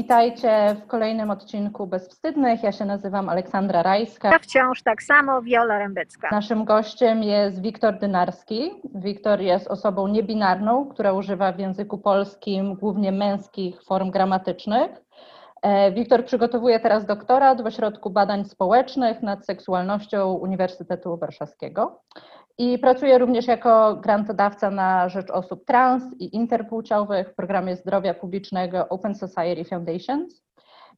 [0.00, 2.62] Witajcie w kolejnym odcinku Bezwstydnych.
[2.62, 4.30] Ja się nazywam Aleksandra Rajska.
[4.30, 6.28] Ja wciąż tak samo, Wiola Rębecka.
[6.32, 8.70] Naszym gościem jest Wiktor Dynarski.
[8.94, 14.90] Wiktor jest osobą niebinarną, która używa w języku polskim głównie męskich form gramatycznych.
[15.62, 22.00] E, Wiktor przygotowuje teraz doktorat w Ośrodku Badań Społecznych nad seksualnością Uniwersytetu Warszawskiego
[22.60, 28.88] i pracuje również jako grantodawca na rzecz osób trans i interpłciowych w programie zdrowia publicznego
[28.88, 30.42] Open Society Foundations.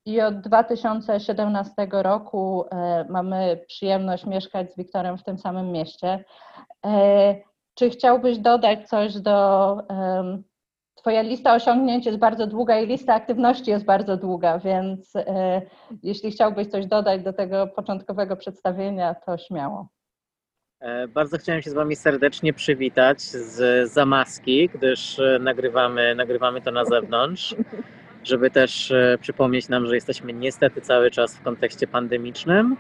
[0.05, 6.24] I od 2017 roku e, mamy przyjemność mieszkać z Wiktorem w tym samym mieście.
[6.86, 7.34] E,
[7.74, 9.78] czy chciałbyś dodać coś do.
[10.94, 15.62] Twoja lista osiągnięć jest bardzo długa i lista aktywności jest bardzo długa, więc e,
[16.02, 19.88] jeśli chciałbyś coś dodać do tego początkowego przedstawienia, to śmiało.
[20.82, 26.70] E, bardzo chciałem się z Wami serdecznie przywitać z Zamaski, gdyż e, nagrywamy, nagrywamy to
[26.70, 27.55] na zewnątrz,
[28.25, 32.77] żeby też e, przypomnieć nam, że jesteśmy niestety cały czas w kontekście pandemicznym.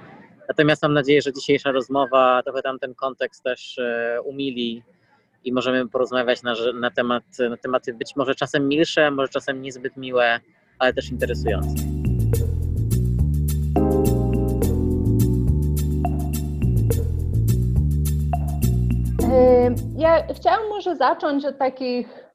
[0.48, 3.80] Natomiast mam nadzieję, że dzisiejsza rozmowa trochę tam ten kontekst też
[4.24, 4.82] umili
[5.44, 9.96] i możemy porozmawiać na, na, temat, na tematy być może czasem milsze, może czasem niezbyt
[9.96, 10.40] miłe,
[10.78, 12.01] ale też interesujące.
[20.02, 22.26] Ja chciałam może zacząć od takich,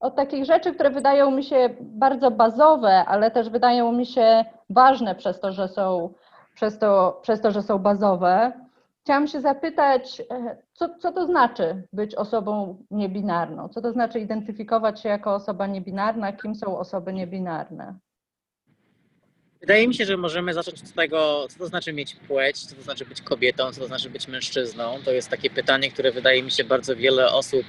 [0.00, 5.14] od takich rzeczy, które wydają mi się bardzo bazowe, ale też wydają mi się ważne
[5.14, 6.14] przez to, że są,
[6.54, 8.52] przez to, przez to, że są bazowe.
[9.00, 13.68] Chciałam się zapytać, e, co, co to znaczy być osobą niebinarną?
[13.68, 16.32] Co to znaczy identyfikować się jako osoba niebinarna?
[16.32, 17.94] Kim są osoby niebinarne?
[19.64, 22.82] Wydaje mi się, że możemy zacząć od tego, co to znaczy mieć płeć, co to
[22.82, 24.98] znaczy być kobietą, co to znaczy być mężczyzną.
[25.04, 27.62] To jest takie pytanie, które wydaje mi się bardzo wiele osób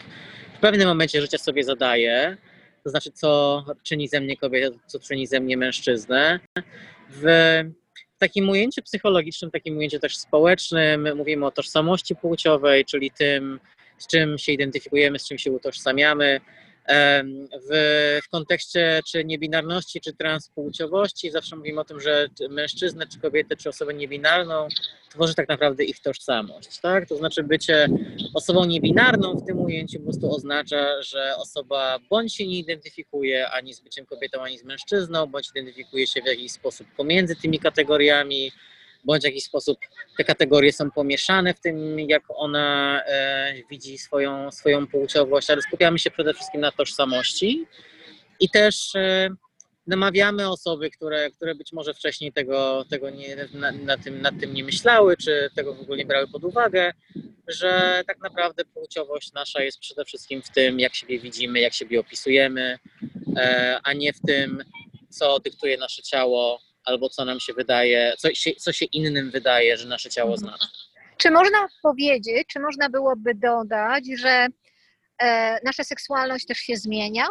[0.57, 2.37] w pewnym momencie życia sobie zadaje.
[2.83, 6.39] To znaczy, co czyni ze mnie kobietę, co czyni ze mnie mężczyznę.
[7.09, 7.25] W
[8.17, 13.59] takim ujęciu psychologicznym, takim ujęciu też społecznym mówimy o tożsamości płciowej, czyli tym,
[13.97, 16.41] z czym się identyfikujemy, z czym się utożsamiamy.
[17.69, 23.55] W, w kontekście czy niebinarności, czy transpłciowości zawsze mówimy o tym, że mężczyznę, czy kobietę,
[23.55, 24.67] czy osobę niebinarną
[25.09, 26.79] tworzy tak naprawdę ich tożsamość.
[26.79, 27.09] Tak?
[27.09, 27.87] To znaczy bycie
[28.33, 33.73] osobą niebinarną w tym ujęciu po prostu oznacza, że osoba bądź się nie identyfikuje ani
[33.73, 38.51] z byciem kobietą, ani z mężczyzną, bądź identyfikuje się w jakiś sposób pomiędzy tymi kategoriami,
[39.05, 39.79] bądź w jakiś sposób
[40.17, 45.99] te kategorie są pomieszane w tym, jak ona e, widzi swoją, swoją płciowość, ale skupiamy
[45.99, 47.65] się przede wszystkim na tożsamości.
[48.39, 49.29] I też e,
[49.87, 54.53] namawiamy osoby, które, które być może wcześniej tego, tego nie, na, na tym, nad tym
[54.53, 56.93] nie myślały, czy tego w ogóle nie brały pod uwagę,
[57.47, 61.99] że tak naprawdę płciowość nasza jest przede wszystkim w tym, jak siebie widzimy, jak siebie
[61.99, 62.79] opisujemy,
[63.37, 64.63] e, a nie w tym,
[65.09, 69.77] co dyktuje nasze ciało, albo co nam się wydaje, co się, co się innym wydaje,
[69.77, 70.67] że nasze ciało znaczy.
[71.17, 74.47] Czy można powiedzieć, czy można byłoby dodać, że
[75.21, 77.25] e, nasza seksualność też się zmienia?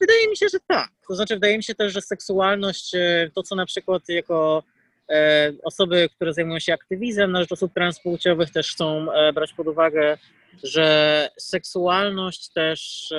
[0.00, 0.90] Wydaje mi się, że tak.
[1.08, 4.62] To znaczy, wydaje mi się też, że seksualność, e, to co na przykład jako
[5.10, 9.66] e, osoby, które zajmują się aktywizmem na rzecz osób transpłciowych, też chcą e, brać pod
[9.66, 10.18] uwagę,
[10.62, 13.12] że seksualność też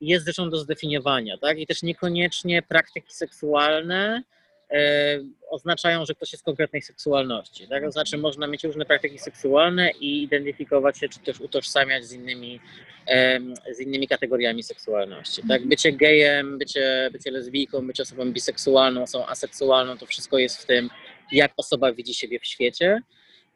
[0.00, 1.58] jest rzeczą do zdefiniowania, tak?
[1.58, 4.22] I też niekoniecznie praktyki seksualne
[4.70, 5.18] e,
[5.50, 7.84] oznaczają, że ktoś jest konkretnej seksualności, tak?
[7.84, 12.60] To znaczy można mieć różne praktyki seksualne i identyfikować się, czy też utożsamiać z innymi,
[13.06, 13.40] e,
[13.72, 15.66] z innymi kategoriami seksualności, tak?
[15.66, 20.90] Bycie gejem, bycie, bycie lesbijką, bycie osobą biseksualną, osobą aseksualną, to wszystko jest w tym,
[21.32, 23.02] jak osoba widzi siebie w świecie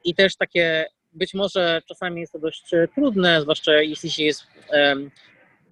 [0.05, 4.47] i też takie być może czasami jest to dość trudne, zwłaszcza jeśli się jest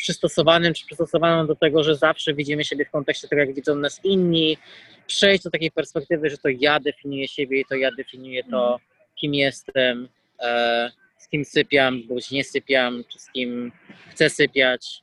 [0.01, 4.01] przystosowanym czy przystosowaną do tego, że zawsze widzimy siebie w kontekście tego, jak widzą nas
[4.05, 4.59] inni,
[5.07, 8.81] przejść do takiej perspektywy, że to ja definiuję siebie i to ja definiuję to, mhm.
[9.17, 10.09] kim jestem,
[10.41, 13.73] e, z kim sypiam, bądź nie sypiam, czy z kim
[14.11, 15.03] chcę sypiać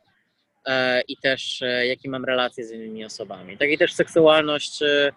[0.66, 3.58] e, i też e, jakie mam relacje z innymi osobami.
[3.58, 5.12] Tak i też seksualność e,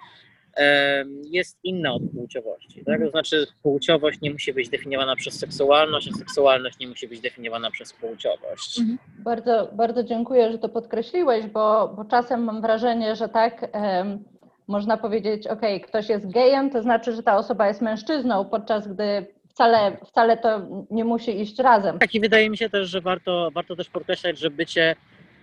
[1.30, 2.84] jest inna od płciowości.
[2.84, 3.00] Tak?
[3.04, 7.70] To znaczy, płciowość nie musi być definiowana przez seksualność, a seksualność nie musi być definiowana
[7.70, 8.78] przez płciowość.
[8.78, 8.98] Mhm.
[9.18, 13.70] Bardzo, bardzo dziękuję, że to podkreśliłeś, bo, bo czasem mam wrażenie, że tak.
[13.74, 14.24] Um,
[14.68, 19.26] można powiedzieć, ok, ktoś jest gejem, to znaczy, że ta osoba jest mężczyzną, podczas gdy
[19.48, 21.98] wcale, wcale to nie musi iść razem.
[21.98, 24.96] Tak i wydaje mi się też, że warto, warto też podkreślać, że bycie,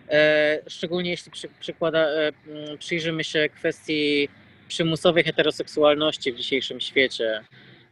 [0.09, 2.31] e, szczególnie jeśli przy, przykłada, e,
[2.79, 4.29] przyjrzymy się kwestii
[4.67, 7.45] przymusowej heteroseksualności w dzisiejszym świecie,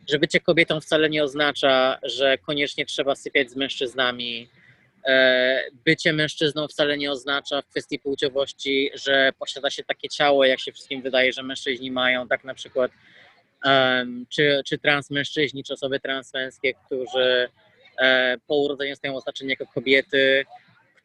[0.09, 4.49] że bycie kobietą wcale nie oznacza, że koniecznie trzeba sypiać z mężczyznami,
[5.05, 10.59] e, bycie mężczyzną wcale nie oznacza w kwestii płciowości, że posiada się takie ciało, jak
[10.59, 12.91] się wszystkim wydaje, że mężczyźni mają, tak na przykład
[14.29, 17.49] czy, czy transmężczyźni, czy osoby transmęskie, którzy
[17.99, 20.45] e, po urodzeniu stają oznaczeni jako kobiety,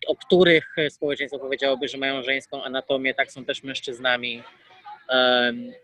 [0.06, 4.42] o których społeczeństwo powiedziałoby, że mają żeńską anatomię, tak są też mężczyznami.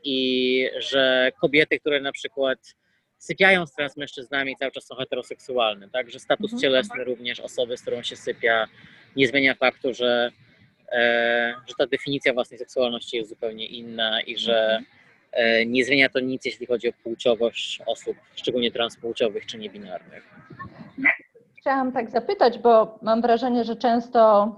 [0.04, 2.58] I że kobiety, które na przykład
[3.18, 6.10] sypiają z transmężczyznami, cały czas są heteroseksualne, tak?
[6.10, 6.60] Że status Mhm.
[6.60, 8.66] cielesny również osoby, z którą się sypia,
[9.16, 10.30] nie zmienia faktu, że,
[10.92, 14.78] e, że ta definicja własnej seksualności jest zupełnie inna i że
[15.32, 20.24] e, nie zmienia to nic, jeśli chodzi o płciowość osób, szczególnie transpłciowych czy niebinarnych.
[21.60, 24.50] Chciałam tak zapytać, bo mam wrażenie, że często,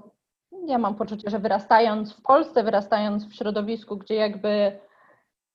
[0.69, 4.79] ja mam poczucie, że wyrastając w Polsce, wyrastając w środowisku, gdzie jakby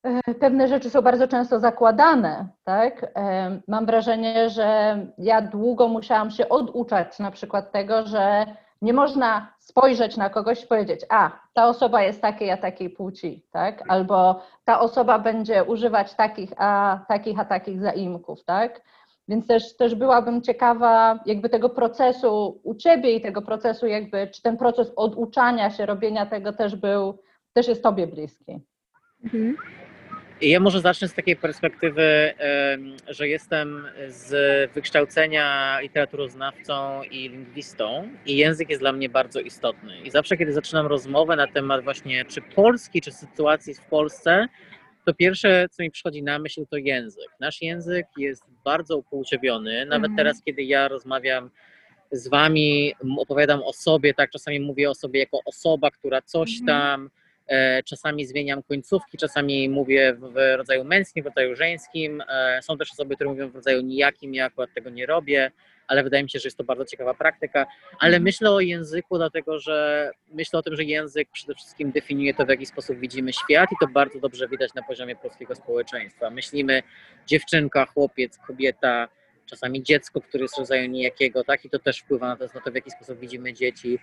[0.03, 3.03] e, pewne rzeczy są bardzo często zakładane, tak?
[3.15, 8.45] E, Mam wrażenie, że ja długo musiałam się oduczać na przykład tego, że
[8.81, 13.45] nie można spojrzeć na kogoś i powiedzieć, a ta osoba jest takiej, a takiej płci,
[13.51, 13.83] tak?
[13.87, 18.81] Albo ta osoba będzie używać takich, a takich, a takich zaimków, tak?
[19.27, 24.41] Więc też, też byłabym ciekawa jakby tego procesu u Ciebie i tego procesu jakby, czy
[24.41, 27.19] ten proces oduczania się, robienia tego też był,
[27.53, 28.59] też jest Tobie bliski.
[29.23, 29.55] Mhm.
[30.41, 32.33] I Ja może zacznę z takiej perspektywy,
[33.07, 34.31] że jestem z
[34.71, 40.01] wykształcenia literaturoznawcą i lingwistą i język jest dla mnie bardzo istotny.
[40.01, 44.47] I zawsze, kiedy zaczynam rozmowę na temat właśnie czy Polski, czy sytuacji w Polsce,
[45.05, 47.27] to pierwsze, co mi przychodzi na myśl, to język.
[47.39, 49.85] Nasz język jest bardzo upłciowiony.
[49.85, 50.17] Nawet Mhm.
[50.17, 51.49] teraz, kiedy ja rozmawiam
[52.11, 56.67] z wami, opowiadam o sobie, tak czasami mówię o sobie jako osoba, która coś Mhm.
[56.67, 57.09] tam,
[57.47, 62.23] e, czasami zmieniam końcówki, czasami mówię w, w rodzaju męskim, w rodzaju żeńskim.
[62.29, 65.51] E, są też osoby, które mówią w rodzaju nijakim, ja akurat tego nie robię,
[65.87, 67.65] ale wydaje mi się, że jest to bardzo ciekawa praktyka.
[67.99, 68.23] Ale Mhm.
[68.23, 72.49] myślę o języku, dlatego że myślę o tym, że język przede wszystkim definiuje to, w
[72.49, 76.29] jaki sposób widzimy świat i to bardzo dobrze widać na poziomie polskiego społeczeństwa.
[76.29, 76.83] Myślimy
[77.27, 79.07] dziewczynka, chłopiec, kobieta,
[79.45, 81.65] czasami dziecko, które jest rodzaju nijakiego, tak?
[81.65, 83.99] I to też wpływa na to, na to w jaki sposób widzimy dzieci.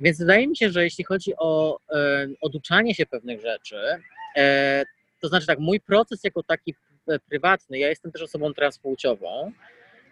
[0.00, 3.76] Więc wydaje mi się, że jeśli chodzi o e, oduczanie się pewnych rzeczy,
[4.36, 4.84] e,
[5.20, 6.74] to znaczy tak, mój proces jako taki
[7.08, 9.52] e, prywatny, ja jestem też osobą transpłciową.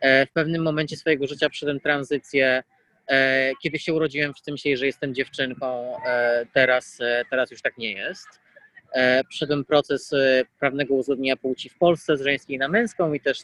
[0.07, 2.63] E, w pewnym momencie swojego życia przyszedłem tranzycję.
[3.09, 6.99] E, kiedy się urodziłem, wszyscy myśleli, że jestem dziewczynką, e, teraz,
[7.31, 8.27] teraz już tak nie jest.
[9.29, 10.15] Przyszedłem proces
[10.61, 13.39] prawnego uzgodnienia płci w Polsce z żeńskiej na męską i też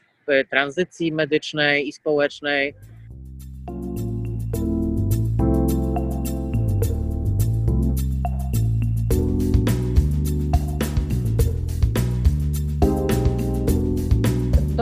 [0.50, 2.75] tranzycji medycznej i społecznej.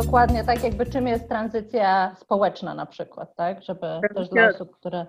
[0.05, 3.63] Dokładnie tak jakby czym jest tranzycja społeczna na przykład, tak?
[3.63, 5.07] Żeby też dla osób, które...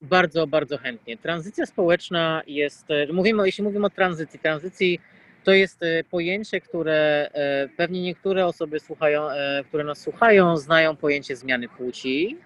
[0.00, 1.16] Bardzo, bardzo chętnie.
[1.16, 5.00] Tranzycja społeczna jest, e, mówimy, jeśli mówimy o tranzycji, tranzycji
[5.44, 9.22] to jest e, pojęcie, które e, pewnie niektóre osoby słuchają,
[9.68, 12.38] które nas słuchają, znają pojęcie zmiany płci.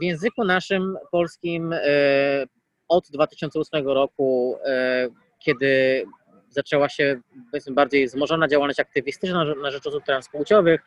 [0.00, 1.74] W języku naszym polskim
[2.88, 4.58] od 2008 roku,
[5.38, 6.04] kiedy
[6.52, 7.20] zaczęła się
[7.70, 10.80] bardziej wzmożona działalność aktywistyczna na- rzecz osób transpłciowych,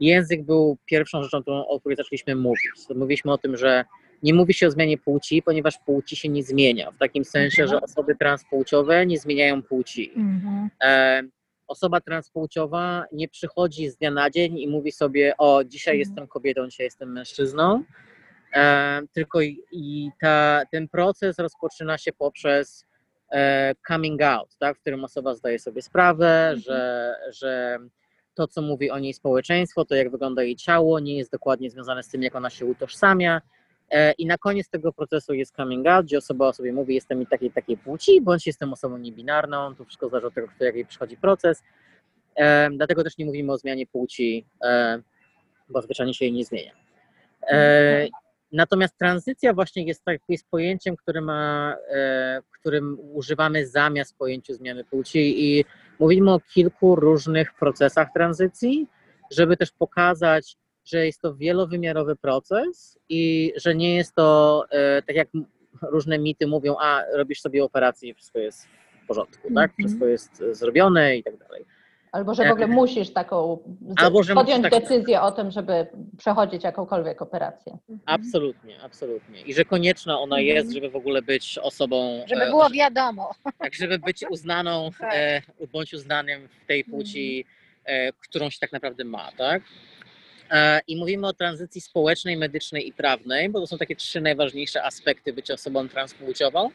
[0.00, 2.70] język był pierwszą rzeczą, którą, o której zaczęliśmy mówić.
[2.94, 3.84] Mówiliśmy o tym, że
[4.22, 6.90] nie mówi się o zmianie płci, ponieważ płci się nie zmienia.
[6.90, 7.78] W takim sensie, Mhm.
[7.80, 10.12] że osoby transpłciowe nie zmieniają płci.
[10.82, 11.22] E,
[11.66, 15.98] osoba transpłciowa nie przychodzi z dnia na dzień i mówi sobie: O, dzisiaj Mhm.
[16.08, 17.84] jestem kobietą, dzisiaj jestem mężczyzną.
[18.54, 22.84] E, tylko i, i ta, ten proces rozpoczyna się poprzez
[23.88, 27.78] coming out, tak, w którym osoba zdaje sobie sprawę, że, że
[28.34, 32.02] to, co mówi o niej społeczeństwo, to jak wygląda jej ciało, nie jest dokładnie związane
[32.02, 33.40] z tym, jak ona się utożsamia.
[33.90, 37.26] E, I na koniec tego procesu jest coming out, gdzie osoba o sobie mówi, jestem
[37.26, 41.16] takiej takiej płci, bądź jestem osobą niebinarną, to wszystko zależy od tego, kto jaki przychodzi
[41.16, 41.62] proces.
[42.36, 45.02] E, dlatego też nie mówimy o zmianie płci, e,
[45.68, 46.72] bo zwyczajnie się jej nie zmienia.
[48.52, 54.84] Natomiast tranzycja właśnie jest, tak, jest pojęciem, które ma, e, którym używamy zamiast pojęciu zmiany
[54.84, 55.64] płci i
[55.98, 58.86] mówimy o kilku różnych procesach tranzycji,
[59.30, 65.16] żeby też pokazać, że jest to wielowymiarowy proces i że nie jest to e, tak
[65.16, 65.28] jak
[65.82, 68.66] różne mity mówią, a robisz sobie operację i wszystko jest
[69.04, 69.70] w porządku, tak?
[69.70, 69.88] Mhm.
[69.88, 71.64] Wszystko jest e, zrobione i tak dalej.
[72.18, 73.58] Albo że w ogóle musisz taką
[73.96, 75.86] Albo, że podjąć tak- decyzję o tym, żeby
[76.18, 77.78] przechodzić jakąkolwiek operację.
[78.06, 79.40] Absolutnie, absolutnie.
[79.42, 80.56] I że konieczna ona Mhm.
[80.56, 83.30] jest, żeby w ogóle być osobą, Żeby e, było wiadomo.
[83.58, 85.12] tak, żeby być uznaną Tak.
[85.14, 87.44] e, bądź uznanym w tej płci,
[87.84, 89.62] e, którą się tak naprawdę ma, tak?
[90.50, 94.82] E, I mówimy o tranzycji społecznej, medycznej i prawnej, bo to są takie trzy najważniejsze
[94.84, 96.70] aspekty bycia osobą transpłciową.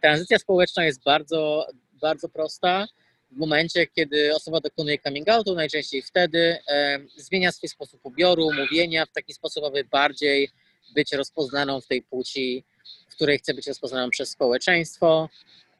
[0.00, 1.66] Tranzycja społeczna jest bardzo,
[2.00, 2.86] bardzo prosta.
[3.34, 9.06] W momencie, kiedy osoba dokonuje coming outu, najczęściej wtedy e, zmienia swój sposób ubioru, mówienia
[9.06, 10.50] w taki sposób, aby bardziej
[10.94, 12.64] być rozpoznaną w tej płci,
[13.08, 15.28] w której chce być rozpoznaną przez społeczeństwo.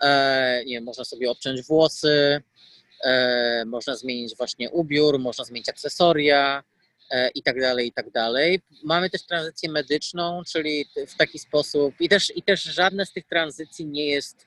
[0.02, 2.42] E, nie wiem, można sobie obciąć włosy,
[3.04, 6.62] e, można zmienić właśnie ubiór, można zmienić akcesoria
[7.10, 8.60] e, i tak dalej, i tak dalej.
[8.84, 13.26] Mamy też tranzycję medyczną, czyli w taki sposób i też, i też żadna z tych
[13.26, 14.46] tranzycji nie jest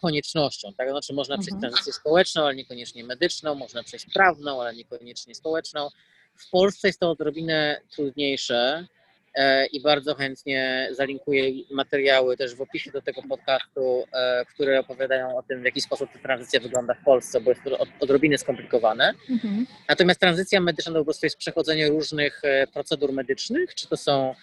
[0.00, 0.90] koniecznością, tak?
[0.90, 1.60] Znaczy można przejść Mhm.
[1.72, 5.88] tranzycję społeczną, ale niekoniecznie medyczną, można przejść prawną, ale niekoniecznie społeczną.
[6.36, 8.86] W Polsce jest to odrobinę trudniejsze
[9.34, 15.38] e, i bardzo chętnie zalinkuję materiały też w opisie do tego podcastu, e, które opowiadają
[15.38, 18.38] o tym, w jaki sposób ta tranzycja wygląda w Polsce, bo jest to od- odrobinę
[18.38, 19.14] skomplikowane.
[19.30, 19.66] Mhm.
[19.88, 24.30] Natomiast tranzycja medyczna to po prostu jest przechodzenie różnych e, procedur medycznych, czy to są
[24.30, 24.34] e,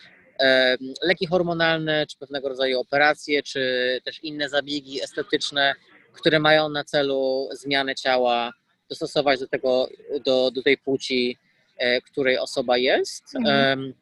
[1.03, 3.61] leki hormonalne, czy pewnego rodzaju operacje, czy
[4.03, 5.73] też inne zabiegi estetyczne,
[6.13, 8.51] które mają na celu zmianę ciała,
[8.89, 9.89] dostosować do tego,
[10.25, 11.37] do, do tej płci,
[11.77, 13.93] e, której osoba jest, Mhm.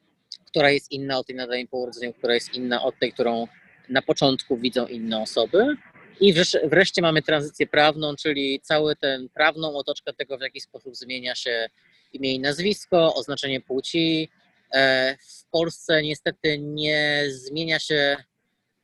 [0.46, 3.48] która jest inna od tej na danym po urodzeniu, która jest inna od tej, którą
[3.90, 5.76] na początku widzą inne osoby.
[6.20, 10.96] I wreszcie, wreszcie mamy tranzycję prawną, czyli cały ten prawną otoczkę tego, w jaki sposób
[10.96, 11.70] zmienia się
[12.14, 14.30] imię i nazwisko, oznaczenie płci.
[14.74, 18.16] E, W Polsce niestety nie zmienia się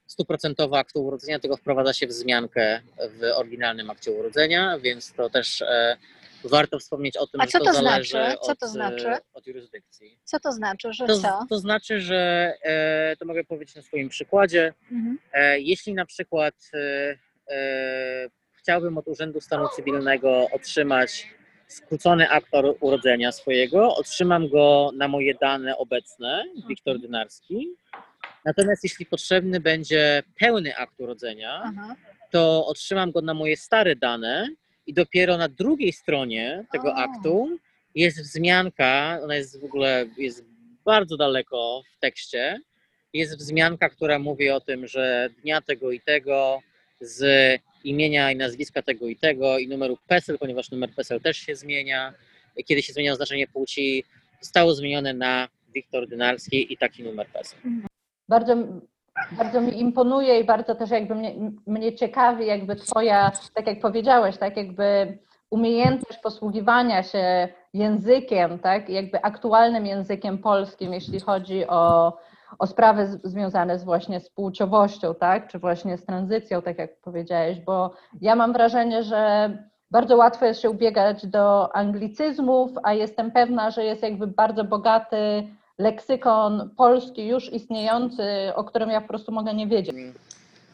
[0.08, 5.98] stuprocentowo aktu urodzenia, tylko wprowadza się wzmiankę w oryginalnym akcie urodzenia, więc to też e,
[6.44, 8.38] warto wspomnieć o tym, A że co to, to zależy znaczy?
[8.46, 9.08] Co od, to e, znaczy?
[9.34, 10.20] od jurysdykcji.
[10.24, 11.46] Co to znaczy, że To, co?
[11.50, 12.54] to znaczy, że
[13.20, 14.74] to mogę powiedzieć na swoim przykładzie.
[14.92, 15.18] Mhm.
[15.58, 16.56] Jeśli na przykład
[18.52, 21.28] chciałbym od Urzędu Stanu Cywilnego otrzymać
[21.70, 27.68] skrócony akt uro- urodzenia swojego, otrzymam go na moje dane obecne, Wiktor Dynarski.
[28.46, 31.96] Natomiast jeśli potrzebny będzie pełny akt urodzenia, Aha.
[32.32, 34.48] to otrzymam go na moje stare dane
[34.86, 36.96] i dopiero na drugiej stronie tego O.
[36.96, 37.58] aktu
[37.96, 40.46] jest wzmianka, ona jest w ogóle jest
[40.86, 42.60] bardzo daleko w tekście,
[43.14, 46.62] jest wzmianka, która mówi o tym, że dnia tego i tego
[47.02, 47.24] z
[47.84, 52.14] imienia i nazwiska tego i tego i numeru PESEL, ponieważ numer PESEL też się zmienia,
[52.66, 54.04] kiedy się zmienia oznaczenie płci,
[54.42, 57.60] zostało zmienione na Wiktor Dynarski i taki numer PESEL.
[58.30, 58.56] Bardzo,
[59.32, 61.36] bardzo mi imponuje i bardzo też jakby mnie,
[61.68, 65.18] mnie ciekawi jakby twoja, tak jak powiedziałeś, tak jakby
[65.50, 72.14] umiejętność posługiwania się językiem, tak, jakby aktualnym językiem polskim, jeśli chodzi o,
[72.60, 77.02] o sprawy z, związane z właśnie z płciowością, tak, czy właśnie z tranzycją, tak jak
[77.02, 79.50] powiedziałeś, bo ja mam wrażenie, że
[79.92, 85.48] bardzo łatwo jest się ubiegać do anglicyzmów, a jestem pewna, że jest jakby bardzo bogaty
[85.78, 88.24] leksykon polski już istniejący,
[88.56, 89.96] o którym ja po prostu mogę nie wiedzieć.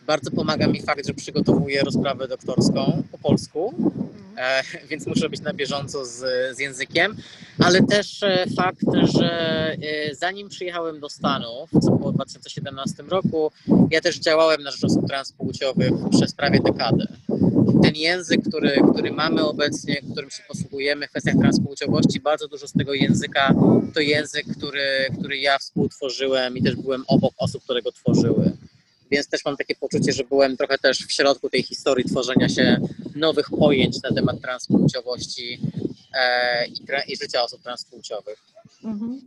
[0.08, 3.74] Bardzo pomaga mi fakt, że przygotowuję rozprawę doktorską po polsku,
[4.90, 6.18] więc muszę być na bieżąco z,
[6.56, 7.16] z językiem,
[7.60, 8.86] ale też e, fakt,
[9.18, 9.32] że
[9.72, 13.52] e, zanim przyjechałem do Stanów, co było w 2017 roku,
[13.92, 17.08] ja też działałem na rzecz osób transpłciowych przez prawie dekadę.
[17.84, 22.74] Ten język, który, który mamy obecnie, którym się posługujemy w kwestiach transpłciowości, bardzo dużo z
[22.74, 23.54] tego języka
[23.94, 28.52] to język, który, który ja współtworzyłem i też byłem obok osób, które go tworzyły
[29.16, 32.78] więc też mam takie poczucie, że byłem trochę też w środku tej historii tworzenia się
[33.16, 35.60] nowych pojęć na temat transpłciowości
[36.14, 38.40] e, i, tra- i życia osób transpłciowych.
[38.84, 39.22] Mhm.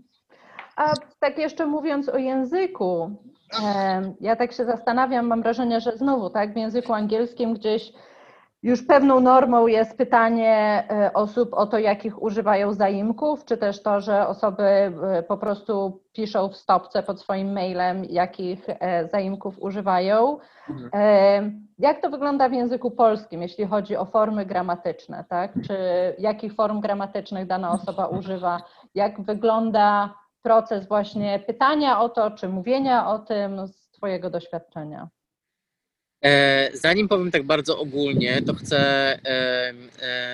[0.76, 3.16] A tak jeszcze mówiąc o języku,
[3.62, 7.92] em, ja tak się zastanawiam, mam wrażenie, że znowu tak w języku angielskim gdzieś
[8.62, 14.00] już pewną normą jest pytanie e, osób o to, jakich używają zaimków, czy też to,
[14.00, 20.38] że osoby e, po prostu piszą w stopce pod swoim mailem, jakich e, zaimków używają.
[20.70, 21.68] Mhm.
[21.78, 25.52] Jak to wygląda w języku polskim, jeśli chodzi o formy gramatyczne, tak?
[25.66, 25.76] Czy
[26.18, 28.62] jakich form gramatycznych dana osoba używa?
[28.94, 35.08] Jak wygląda proces właśnie pytania o to, czy mówienia o tym z Twojego doświadczenia?
[36.24, 39.18] E, zanim powiem tak bardzo ogólnie, to chcę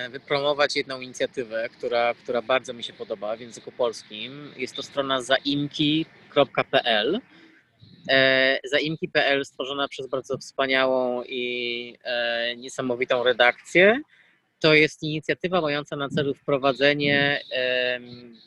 [0.09, 4.51] wypromować jedną inicjatywę, która, która bardzo mi się podoba w języku polskim.
[4.57, 7.19] Jest to strona zaimki.pl.
[8.09, 14.01] E, zaimki.pl stworzona przez bardzo wspaniałą i e, niesamowitą redakcję.
[14.59, 17.41] To jest inicjatywa mająca na celu wprowadzenie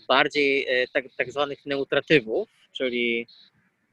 [0.08, 3.26] bardziej tak, tak zwanych neutratywów, czyli,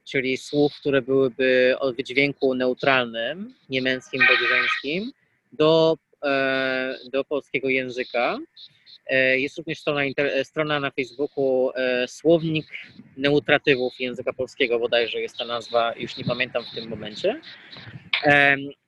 [0.06, 5.12] czyli słów, które byłyby o wydźwięku neutralnym, nie męskim bądź żeńskim,
[5.52, 8.38] do e, do polskiego języka.
[9.08, 10.02] E, Jest również strona,
[10.44, 12.66] strona na Facebooku e, Słownik
[13.18, 17.42] Neutratywów Języka Polskiego, bodajże jest ta nazwa, już nie pamiętam w tym momencie.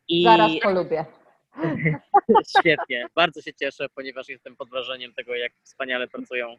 [0.07, 1.05] I Zaraz polubię.
[2.59, 6.57] świetnie, bardzo się cieszę, ponieważ jestem pod wrażeniem tego, jak wspaniale pracują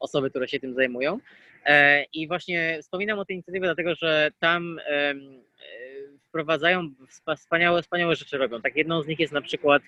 [0.00, 1.18] osoby, które się tym zajmują.
[1.66, 5.14] E, I właśnie wspominam o tej inicjatywie, dlatego że tam e,
[6.28, 8.60] wprowadzają wspa- wspaniałe, wspaniałe rzeczy robią.
[8.60, 9.82] Tak jedną z nich jest na przykład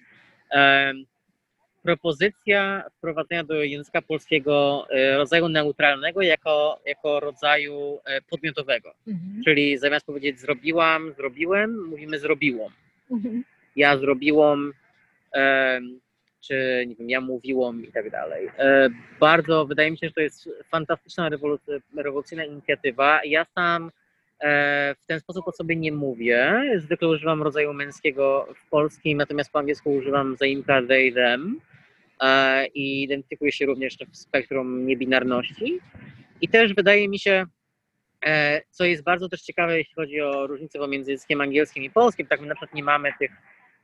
[1.83, 7.99] propozycja wprowadzenia do języka polskiego e, rodzaju neutralnego jako, jako rodzaju
[8.31, 8.95] podmiotowego.
[9.07, 9.43] Mhm.
[9.45, 12.73] Czyli zamiast powiedzieć zrobiłam, zrobiłem, mówimy zrobiłam.
[13.11, 13.45] Mhm.
[13.77, 14.73] Ja zrobiłam,
[16.49, 18.49] czy nie wiem, ja mówiłam i tak dalej.
[18.59, 18.89] E,
[19.21, 23.21] Bardzo, wydaje mi się, że to jest fantastyczna, rewolucy- rewolucyjna inicjatywa.
[23.25, 23.91] Ja sam
[24.41, 26.63] e, w ten sposób o sobie nie mówię.
[26.77, 31.61] Zwykle używam rodzaju męskiego w polskim, natomiast po angielsku używam zaimka they, them
[32.23, 35.81] e, i identyfikuję się również w spektrum niebinarności.
[36.41, 37.47] I też wydaje mi się,
[38.71, 42.41] co jest bardzo też ciekawe, jeśli chodzi o różnicę pomiędzy językiem angielskim i polskim, tak
[42.41, 43.31] my na przykład nie mamy tych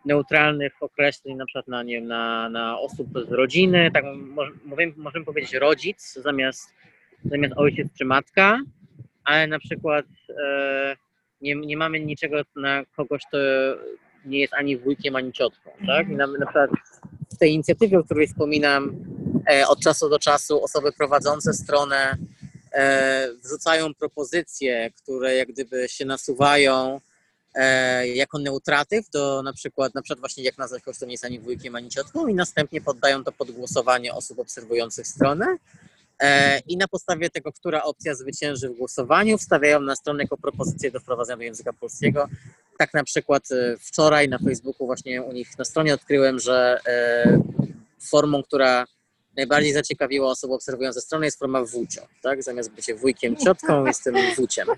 [0.04, 4.92] neutralnych określeń na przykład na, nie wiem, na, na osób z rodziny, tak mo- możemy,
[4.97, 6.75] możemy powiedzieć rodzic zamiast,
[7.25, 8.59] zamiast ojciec czy matka,
[9.25, 10.06] ale na przykład
[10.44, 10.97] e,
[11.40, 13.38] nie, nie mamy niczego na kogoś, kto
[14.25, 16.09] nie jest ani wujkiem, ani ciotką, tak?
[16.09, 16.71] Na, na przykład
[17.35, 18.97] w tej inicjatywie, o której wspominam,
[19.50, 22.16] e, od czasu do czasu osoby prowadzące stronę
[22.73, 27.00] e, wrzucają propozycje, które jak gdyby się nasuwają
[28.14, 31.40] jako neutratyw do na przykład, na przykład właśnie jak nazwać kogoś, kto nie jest ani
[31.40, 35.56] wujkiem, ani ciotką i następnie poddają to pod głosowanie osób obserwujących stronę
[36.21, 40.90] e, i na podstawie tego, która opcja zwycięży w głosowaniu, wstawiają na stronę jako propozycję
[40.90, 42.28] do wprowadzenia do języka polskiego.
[42.78, 47.40] Tak na przykład e, wczoraj na Facebooku właśnie u nich na stronie odkryłem, że e,
[48.11, 48.85] formą, która
[49.37, 52.42] najbardziej zaciekawiła osoby obserwujące stronę jest forma wócio, tak?
[52.42, 54.68] Zamiast bycie wujkiem, ciotką, jestem wuciem.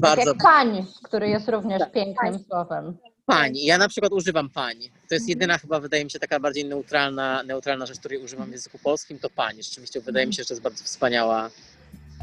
[0.00, 1.92] Tak bardzo jak pań, który jest również Tak.
[1.92, 2.96] pięknym słowem.
[3.26, 3.64] Pani.
[3.64, 4.90] Ja na przykład używam pani.
[5.08, 8.52] To jest jedyna chyba, wydaje mi się, taka bardziej neutralna, neutralna rzecz, której używam w
[8.52, 9.62] języku polskim, to pani.
[9.62, 11.50] Rzeczywiście wydaje mi się, że to jest bardzo wspaniała,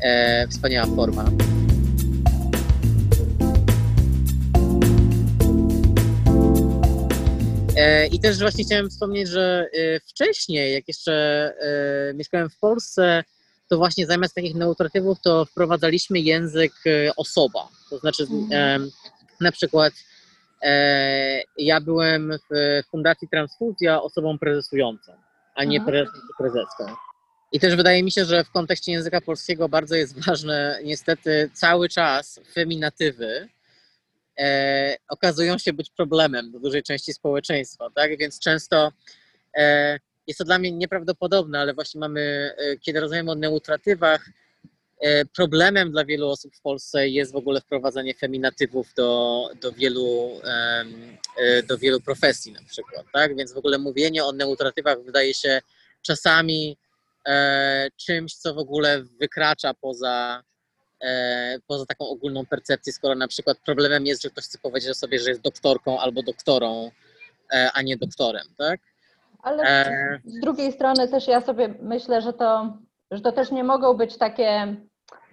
[0.03, 1.25] e, wspaniała forma.
[7.77, 11.13] E, I też właśnie chciałem wspomnieć, że e, wcześniej, jak jeszcze
[12.09, 13.23] e, mieszkałem w Polsce,
[13.73, 17.67] to właśnie zamiast takich neutratywów, to wprowadzaliśmy język e, osoba.
[17.89, 18.79] To znaczy, e,
[19.41, 19.93] na przykład
[20.63, 25.11] E, ja byłem w Fundacji Transfuzja osobą prezesującą,
[25.55, 25.85] a nie Aha.
[25.85, 26.95] prezesem czy prezeską.
[27.51, 31.89] I też wydaje mi się, że w kontekście języka polskiego bardzo jest ważne, niestety cały
[31.89, 33.49] czas feminatywy
[34.39, 38.17] e, okazują się być problemem do dużej części społeczeństwa, tak?
[38.17, 38.91] Więc często
[39.57, 44.29] e, jest to dla mnie nieprawdopodobne, ale właśnie mamy, e, kiedy rozmawiamy o neutratywach,
[44.99, 50.39] e, problemem dla wielu osób w Polsce jest w ogóle wprowadzanie feminatywów do, do, wielu,
[50.43, 53.35] e, do wielu profesji na przykład, tak?
[53.35, 55.59] Więc w ogóle mówienie o neutratywach wydaje się
[56.01, 56.77] czasami
[58.05, 60.43] czymś, co w ogóle wykracza poza,
[61.67, 65.19] poza taką ogólną percepcję, skoro na przykład problemem jest, że ktoś chce powiedzieć o sobie,
[65.19, 66.91] że jest doktorką albo doktorą,
[67.73, 68.79] a nie doktorem, tak?
[69.43, 72.77] Ale E, z drugiej strony też ja sobie myślę, że to,
[73.11, 74.75] że to też nie mogą być takie,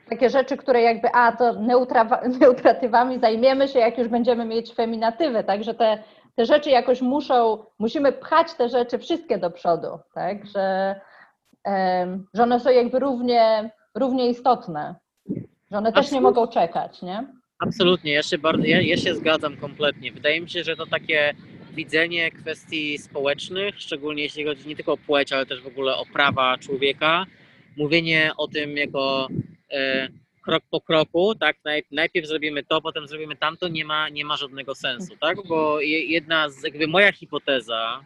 [0.09, 5.45] takie rzeczy, które jakby, a to neutra, neutratywami zajmiemy się, jak już będziemy mieć feminatywy,
[5.45, 6.03] tak, że te,
[6.37, 11.01] te rzeczy jakoś muszą, musimy pchać te rzeczy wszystkie do przodu, tak, że,
[12.35, 14.95] że one są jakby równie, równie istotne,
[15.71, 17.27] że one też nie mogą czekać, nie?
[17.59, 20.13] Absolutnie, ja się, bardzo, ja, ja się zgadzam kompletnie.
[20.13, 21.35] Wydaje mi się, że to takie
[21.71, 26.07] widzenie kwestii społecznych, szczególnie jeśli chodzi nie tylko o płeć, ale też w ogóle o
[26.07, 27.27] prawa człowieka,
[27.77, 29.29] mówienie o tym jako
[29.71, 30.09] e,
[30.43, 34.37] krok po kroku, tak, Naj, najpierw zrobimy to, potem zrobimy tamto, nie ma, nie ma
[34.37, 38.05] żadnego sensu, tak, bo je, jedna z, jakby moja hipoteza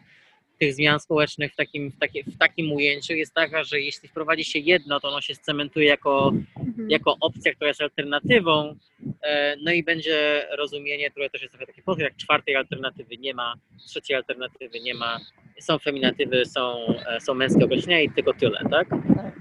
[0.57, 4.43] tych zmian społecznych w takim, w, takie, w takim ujęciu jest taka, że jeśli wprowadzi
[4.43, 6.33] się jedno, to ono się scementuje jako
[6.75, 6.89] Mhm.
[6.89, 8.75] jako opcja, która jest alternatywą,
[9.21, 13.33] e, no i będzie rozumienie, które też jest trochę takie pozytywne, jak czwartej alternatywy nie
[13.33, 13.53] ma,
[13.87, 15.19] trzeciej alternatywy nie ma,
[15.59, 18.87] są feminatywy, są, e, są męskie określenia i tylko tyle, tak?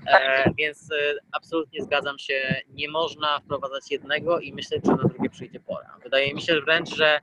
[0.06, 0.88] E, więc
[1.32, 5.96] absolutnie zgadzam się, nie można wprowadzać jednego i myśleć, że na drugie przyjdzie pora.
[6.02, 7.20] Wydaje mi się wręcz, że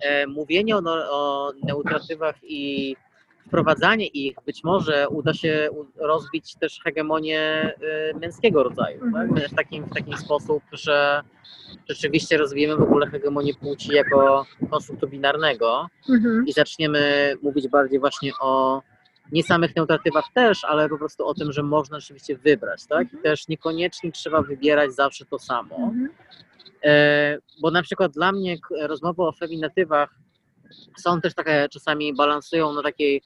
[0.00, 2.96] e, mówienie o, no, o neutratywach i
[3.46, 7.74] wprowadzanie ich być może uda się rozbić też hegemonię e,
[8.18, 9.50] męskiego rodzaju, tak?
[9.50, 11.22] w, takim, w taki sposób, że
[11.88, 16.46] rzeczywiście rozwijemy w ogóle hegemonię płci jako konstruktu binarnego Mhm.
[16.46, 18.82] i zaczniemy mówić bardziej właśnie o
[19.32, 23.12] nie samych neutratywach też, ale po prostu o tym, że można rzeczywiście wybrać, tak?
[23.12, 25.76] I też niekoniecznie trzeba wybierać zawsze to samo.
[25.76, 26.08] Mhm.
[26.84, 30.10] E, bo na przykład dla mnie rozmowy o feminatywach
[30.98, 33.22] są też takie, czasami balansują na takiej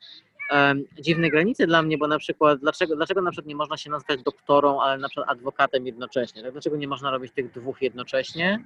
[0.51, 3.91] em, dziwnej granicy dla mnie, bo na przykład dlaczego, dlaczego na przykład nie można się
[3.91, 6.53] nazwać doktorą, ale na przykład adwokatem jednocześnie, tak?
[6.53, 8.65] Dlaczego nie można robić tych dwóch jednocześnie?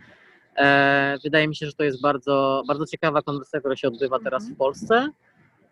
[0.57, 4.51] E, wydaje mi się, że to jest bardzo, bardzo ciekawa konwersacja, która się odbywa teraz
[4.51, 5.09] w Polsce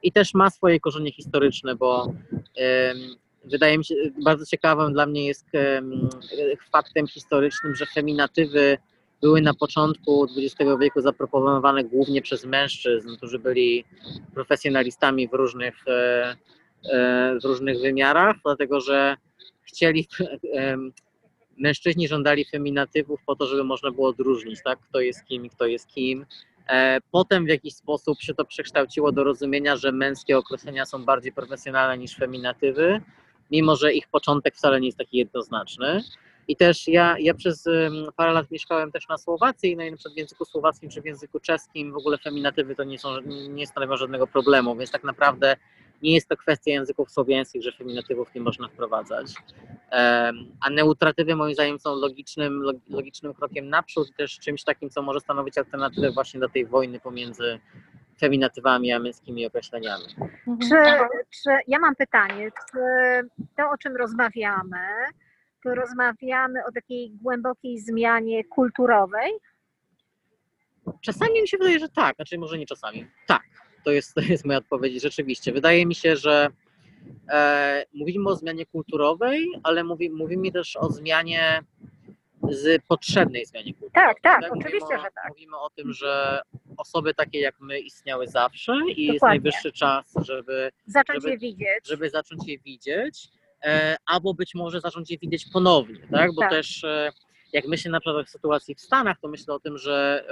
[0.02, 2.12] i też ma swoje korzenie historyczne, bo
[2.56, 2.98] em,
[3.44, 6.08] wydaje mi się, bardzo ciekawym dla mnie jest em,
[6.72, 8.78] faktem historycznym, że feminatywy
[9.22, 13.84] były na początku XX wieku zaproponowane głównie przez mężczyzn, którzy byli
[14.34, 16.36] profesjonalistami w różnych, e,
[16.92, 19.16] e, w różnych wymiarach, dlatego że
[19.62, 20.08] chcieli,
[20.52, 20.92] em,
[21.58, 25.86] mężczyźni żądali feminatywów po to, żeby można było odróżnić, tak, kto jest kim kto jest
[25.86, 26.26] kim.
[26.68, 31.32] E, Potem w jakiś sposób się to przekształciło do rozumienia, że męskie określenia są bardziej
[31.32, 33.00] profesjonalne niż feminatywy,
[33.50, 36.02] mimo że ich początek wcale nie jest taki jednoznaczny.
[36.48, 37.64] I też ja, ja przez
[38.16, 41.04] parę lat mieszkałem też na Słowacji, no i na przykład w języku słowackim czy w
[41.04, 45.56] języku czeskim w ogóle feminatywy to nie, są, nie stanowią żadnego problemu, więc tak naprawdę
[46.02, 49.34] nie jest to kwestia języków słowiańskich, że feminatywów nie można wprowadzać.
[50.60, 55.02] A neutratywy moim zdaniem są logicznym, log- logicznym krokiem naprzód i też czymś takim, co
[55.02, 57.60] może stanowić alternatywę właśnie do tej wojny pomiędzy
[58.20, 60.04] feminatywami a męskimi określeniami.
[60.46, 60.58] Mhm.
[60.60, 60.76] Czy,
[61.42, 62.78] czy ja mam pytanie, czy
[63.56, 64.78] to, o czym rozmawiamy,
[65.64, 69.32] rozmawiamy o takiej głębokiej zmianie kulturowej?
[71.00, 73.06] Czasami mi się wydaje, że tak, znaczy może nie czasami.
[73.26, 73.42] Tak,
[73.84, 75.52] to jest, to jest moja odpowiedź rzeczywiście.
[75.52, 76.48] Wydaje mi się, że
[77.28, 81.60] e, mówimy o zmianie kulturowej, ale mówi, mówimy też o zmianie
[82.50, 84.14] z potrzebnej zmianie kulturowej.
[84.14, 85.28] Tak, tak, Mówimy oczywiście, o, że tak.
[85.28, 86.40] Mówimy o tym, że
[86.76, 89.28] osoby takie jak my istniały zawsze i jest Dokładnie.
[89.40, 91.86] najwyższy czas, żeby Zacząć żeby- je widzieć.
[91.88, 93.28] żeby zacząć je widzieć,
[94.06, 96.32] albo być może zacząć je widzieć ponownie, tak?
[96.34, 96.50] Bo Tak.
[96.50, 97.12] też e,
[97.52, 100.24] jak myślę na przykład o sytuacji w Stanach, to myślę o tym, że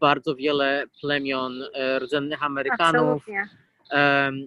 [0.00, 3.48] bardzo wiele plemion e, rdzennych Amerykanów Absolutnie.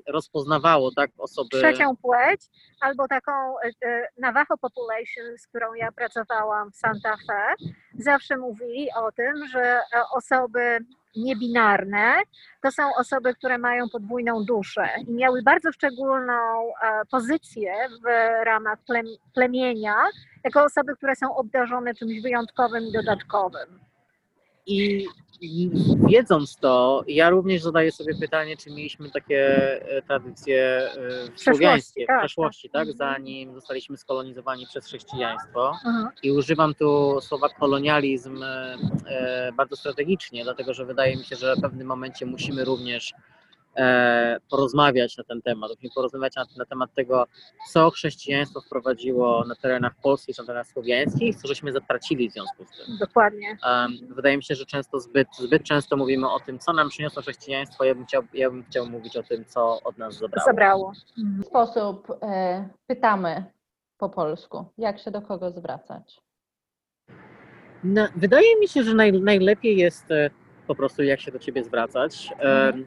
[0.08, 1.50] rozpoznawało tak osoby.
[1.50, 2.42] Trzecią płeć,
[2.80, 7.68] albo taką e, e, Navajo Population, z którą ja pracowałam w Santa Fe,
[8.00, 9.82] zawsze mówili o tym, że e,
[10.16, 10.80] osoby
[11.16, 12.14] niebinarne
[12.62, 18.06] to są osoby, które mają podwójną duszę i miały bardzo szczególną e, pozycję w
[18.46, 19.96] ramach plem- plemienia,
[20.44, 23.91] jako osoby, które są obdarzone czymś wyjątkowym i dodatkowym.
[24.66, 25.08] I
[26.10, 30.92] wiedząc to, ja również zadaję sobie pytanie, czy mieliśmy takie e, tradycje e,
[31.36, 32.88] słowiańskie tak, w przeszłości, tak.
[32.88, 32.98] tak?
[32.98, 35.74] Zanim zostaliśmy skolonizowani przez chrześcijaństwo.
[35.86, 36.08] Mhm.
[36.24, 41.62] I używam tu słowa kolonializm e, bardzo strategicznie, dlatego że wydaje mi się, że w
[41.62, 43.14] pewnym momencie musimy również
[44.50, 45.72] porozmawiać na ten temat.
[45.96, 47.28] Porozmawiać na, na temat tego,
[47.72, 52.70] co chrześcijaństwo wprowadziło na terenach polskich, na terenach słowiańskich, co żeśmy zatracili w związku z
[52.70, 52.98] tym.
[53.00, 53.58] Dokładnie.
[54.10, 57.84] Wydaje mi się, że często zbyt, zbyt często mówimy o tym, co nam przyniosło chrześcijaństwo.
[57.84, 60.46] Ja bym chciał, ja bym chciał mówić o tym, co od nas zabrało.
[60.46, 60.94] Zabrało.
[60.94, 63.46] W ten sposób e, pytamy
[63.98, 66.22] po polsku, jak się do kogo zwracać.
[67.84, 70.30] No, wydaje mi się, że naj, najlepiej jest e,
[70.68, 72.30] po prostu jak się do ciebie zwracać.
[72.40, 72.86] Em,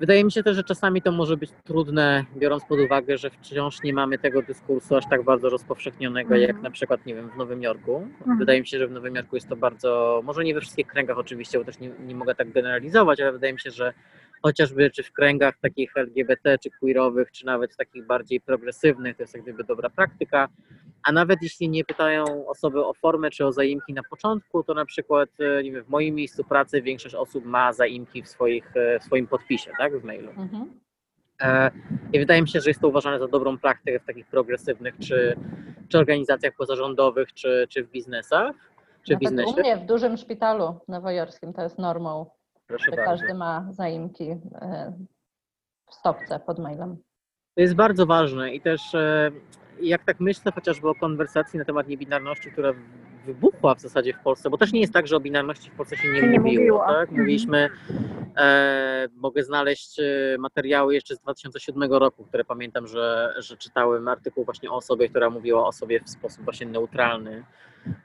[0.00, 3.82] Wydaje mi się też, że czasami to może być trudne, biorąc pod uwagę, że wciąż
[3.82, 6.62] nie mamy tego dyskursu aż tak bardzo rozpowszechnionego, jak Mhm.
[6.64, 7.96] na przykład, nie wiem, w Nowym Jorku.
[8.18, 8.38] Mhm.
[8.38, 11.18] Wydaje mi się, że w Nowym Jorku jest to bardzo, może nie we wszystkich kręgach
[11.18, 13.92] oczywiście, bo też nie, nie mogę tak generalizować, ale wydaje mi się, że
[14.42, 19.34] chociażby czy w kręgach takich LGBT, czy queerowych, czy nawet takich bardziej progresywnych, to jest
[19.34, 20.48] jak gdyby dobra praktyka.
[21.02, 24.84] A nawet jeśli nie pytają osoby o formę czy o zaimki na początku, to na
[24.84, 28.98] przykład e, nie wiem, w moim miejscu pracy większość osób ma zaimki w, swoich, e,
[28.98, 30.30] w swoim podpisie, tak, w mailu.
[30.30, 30.80] Mhm.
[31.40, 31.70] E,
[32.12, 35.36] I wydaje mi się, że jest to uważane za dobrą praktykę w takich progresywnych czy,
[35.88, 38.54] czy organizacjach pozarządowych, czy, czy w biznesach,
[39.02, 39.60] czy w Nawet u biznesie.
[39.60, 42.26] mnie w dużym szpitalu nowojorskim to jest normą,
[42.66, 43.10] Proszę że bardzo.
[43.10, 44.92] każdy ma zaimki e,
[45.90, 46.96] w stopce pod mailem.
[47.54, 49.30] To jest bardzo ważne i też e,
[49.80, 52.72] jak tak myślę chociażby o konwersacji na temat niebinarności, która
[53.26, 55.96] wybuchła w zasadzie w Polsce, bo też nie jest tak, że o binarności w Polsce
[55.96, 56.60] się nie, nie mówiło.
[56.60, 56.78] mówiło.
[56.78, 57.00] Tak?
[57.00, 57.20] Mhm.
[57.20, 57.68] Mówiliśmy,
[58.36, 60.04] e, mogę znaleźć e,
[60.38, 65.30] materiały jeszcze z 2007 roku, które pamiętam, że, że czytałem artykuł właśnie o osobie, która
[65.30, 67.44] mówiła o sobie w sposób właśnie neutralny,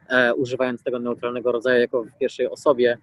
[0.10, 2.98] e, używając tego neutralnego rodzaju jako w pierwszej osobie.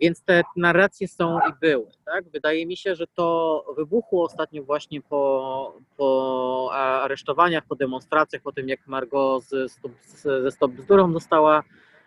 [0.00, 1.86] Więc te narracje są i były.
[2.04, 2.24] Tak?
[2.28, 8.68] Wydaje mi się, że to wybuchło ostatnio właśnie po, po aresztowaniach, po demonstracjach, po tym
[8.68, 11.62] jak Margot ze Stop Bzdurą została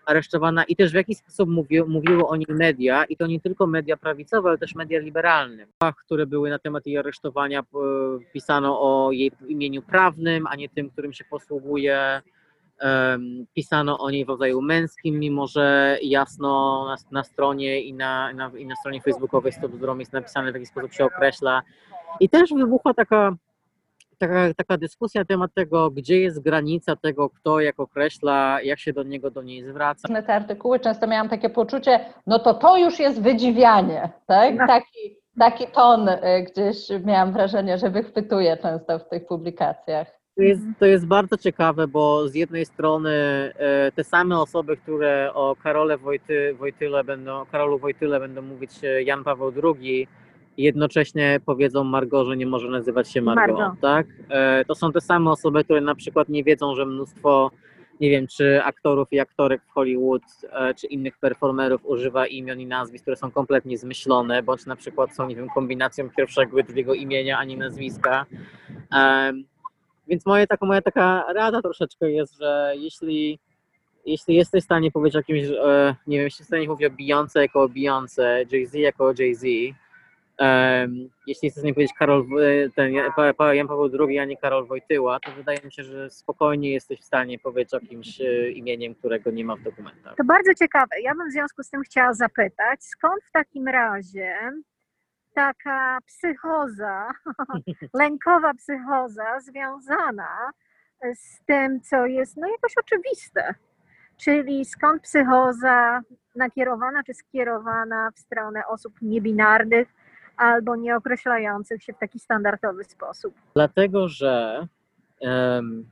[0.05, 3.67] aresztowana i też w jaki sposób mówi, mówiły o niej media i to nie tylko
[3.67, 5.65] media prawicowe, ale też media liberalne,
[6.05, 7.63] które były na temat jej aresztowania,
[8.33, 12.21] pisano o jej imieniu prawnym, a nie tym, którym się posługuje.
[13.53, 18.51] Pisano o niej w rodzaju męskim, mimo że jasno na, na stronie i na, na,
[18.57, 21.61] i na stronie facebookowej Stop Bzdrom jest napisane, w jaki sposób się określa.
[22.19, 23.35] I też wybuchła taka,
[24.17, 28.93] taka, taka dyskusja na temat tego, gdzie jest granica tego, kto jak określa, jak się
[28.93, 30.21] do niego, do niej zwraca.
[30.21, 34.55] te artykuły, często miałam takie poczucie, no to to już jest wydziwianie, tak?
[34.55, 34.67] No.
[34.67, 36.19] Taki, taki ton y,
[36.51, 40.24] gdzieś miałam wrażenie, że wychwytuje często w tych publikacjach.
[40.35, 45.31] To jest, to jest bardzo ciekawe, bo z jednej strony e, te same osoby, które
[45.33, 50.07] o Karole Wojty, Wojtyle będą, Karolu Wojtyle będą mówić e, Jan Paweł II,
[50.57, 53.75] jednocześnie powiedzą Margo, że nie może nazywać się Margo, Margo.
[53.81, 54.07] tak?
[54.29, 57.51] E, To są te same osoby, które na przykład nie wiedzą, że mnóstwo,
[57.99, 60.21] nie wiem, czy aktorów i aktorek w Hollywood,
[60.77, 65.27] czy innych performerów używa imion i nazwisk, które są kompletnie zmyślone, bądź na przykład są,
[65.27, 68.25] nie wiem, kombinacją pierwszego i drugiego imienia, ani nazwiska.
[70.07, 73.39] Więc moje, taka, moja taka rada troszeczkę jest, że jeśli,
[74.05, 76.87] jeśli jesteś w stanie powiedzieć o kimś, e, nie wiem, jeśli jesteś w stanie mówić
[76.87, 79.75] o Beyoncé jako Beyoncé, Jay-Z jako Jay-Z,
[81.27, 85.31] jeśli w stanie powiedzieć Karol, e, ten, Jan Paweł II, a nie Karol Wojtyła, to
[85.31, 89.45] wydaje mi się, że spokojnie jesteś w stanie powiedzieć o kimś e, imieniem, którego nie
[89.45, 90.15] ma w dokumentach.
[90.15, 91.01] To bardzo ciekawe.
[91.01, 94.37] Ja bym w związku z tym chciała zapytać, skąd w takim razie
[95.35, 97.11] taka psychoza,
[97.93, 100.51] lękowa psychoza związana
[101.15, 103.53] z tym, co jest no jakoś oczywiste.
[104.17, 106.01] Czyli skąd psychoza
[106.35, 109.87] nakierowana czy skierowana w stronę osób niebinarnych
[110.37, 113.33] albo nieokreślających się w taki standardowy sposób.
[113.55, 114.67] Dlatego, że
[115.21, 115.85] em,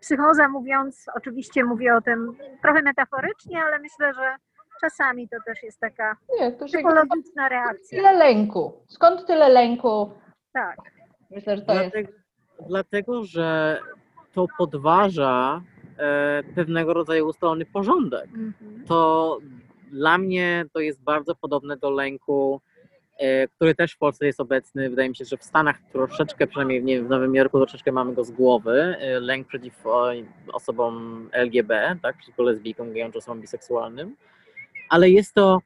[0.00, 4.36] Psychoza mówiąc, oczywiście mówię o tym trochę metaforycznie, ale myślę, że
[4.80, 7.98] czasami to też jest taka Nie, to psychologiczna reakcja.
[7.98, 8.72] tyle lęku.
[8.88, 10.12] Skąd tyle lęku?
[10.52, 10.76] Tak.
[11.30, 11.90] Myślę, że to jest.
[11.90, 12.12] Dlatego,
[12.68, 13.78] dlatego, że
[14.34, 15.62] to podważa
[15.98, 18.24] e, pewnego rodzaju ustalony porządek.
[18.24, 18.84] Mhm.
[18.88, 19.38] To
[19.90, 22.60] dla mnie to jest bardzo podobne do lęku,
[23.18, 24.90] e, który też w Polsce jest obecny.
[24.90, 28.24] Wydaje mi się, że w Stanach troszeczkę, przynajmniej wiem, w Nowym Jorku troszeczkę mamy go
[28.24, 28.96] z głowy.
[29.00, 30.10] E, lęk przeciw o,
[30.52, 34.16] osobom LGB, tak, przeciwko lesbijkom, gejom czy osobom biseksualnym.
[34.88, 35.60] Ale jest to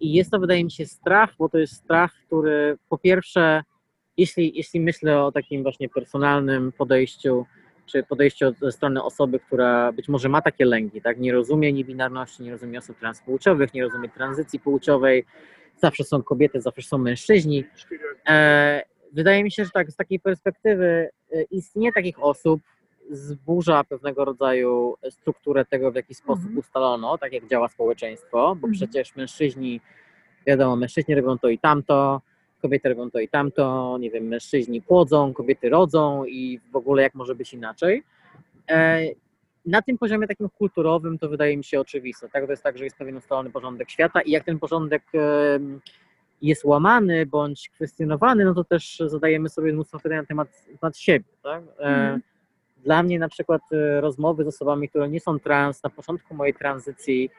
[0.00, 3.62] jest to, wydaje mi się, strach, bo to jest strach, który po pierwsze,
[4.16, 7.46] jeśli, jeśli myślę o takim właśnie personalnym podejściu,
[7.86, 11.72] czy podejściu od- ze strony osoby, która być może ma takie lęki, tak, nie rozumie
[11.72, 15.24] niebinarności, nie rozumie osób transpłciowych, nie rozumie tranzycji płciowej,
[15.76, 17.64] zawsze są kobiety, zawsze są mężczyźni.
[18.28, 22.60] E, wydaje mi się, że tak, z takiej perspektywy e, istnienie takich osób
[23.16, 26.58] zburza pewnego rodzaju strukturę tego, w jaki sposób Mhm.
[26.58, 28.72] ustalono, tak jak działa społeczeństwo, bo Mhm.
[28.72, 29.80] przecież mężczyźni,
[30.46, 32.20] wiadomo, mężczyźni robią to i tamto,
[32.62, 37.14] kobiety robią to i tamto, nie wiem, mężczyźni płodzą, kobiety rodzą i w ogóle jak
[37.14, 38.02] może być inaczej.
[38.70, 39.02] E,
[39.66, 42.28] na tym poziomie takim kulturowym to wydaje mi się oczywiste.
[42.28, 42.44] Tak?
[42.44, 45.02] To jest tak, że jest pewien ustalony porządek świata i jak ten porządek
[46.42, 50.96] jest łamany bądź kwestionowany, no to też zadajemy sobie mnóstwo pytań na temat, na temat
[50.98, 51.24] siebie.
[51.42, 51.62] Tak?
[51.78, 52.20] E, Mhm.
[52.84, 56.54] Dla mnie na przykład e, rozmowy z osobami, które nie są trans, na początku mojej
[56.54, 57.30] tranzycji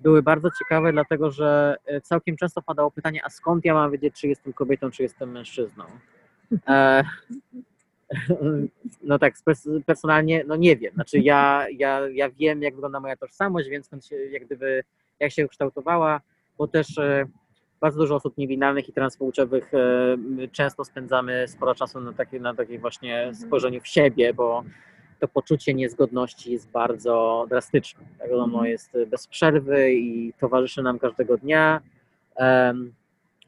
[0.00, 4.20] były bardzo ciekawe, dlatego że e, całkiem często padało pytanie, a skąd ja mam wiedzieć,
[4.20, 5.84] czy jestem kobietą, czy jestem mężczyzną?
[6.68, 7.04] E,
[9.02, 9.34] no tak,
[9.86, 10.94] personalnie, no nie wiem.
[10.94, 14.84] Znaczy ja, ja, ja wiem, jak wygląda moja tożsamość, więc się, jak gdyby,
[15.20, 16.20] jak się ukształtowała,
[16.58, 17.24] bo też e,
[17.80, 19.72] bardzo dużo osób niebinarnych i transpłciowych
[20.52, 23.34] często spędzamy sporo czasu na takiej, na takiej właśnie Mhm.
[23.34, 24.64] spojrzeniu w siebie, bo
[25.22, 28.04] to poczucie niezgodności jest bardzo drastyczne.
[28.18, 28.70] Tak wiadomo, Mhm.
[28.72, 31.80] jest bez przerwy i towarzyszy nam każdego dnia.
[32.36, 32.92] em,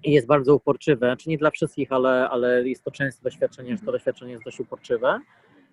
[0.04, 3.84] I jest bardzo uporczywe, czy nie dla wszystkich, ale, ale jest to częste doświadczenie, że
[3.86, 5.20] to doświadczenie jest dość uporczywe.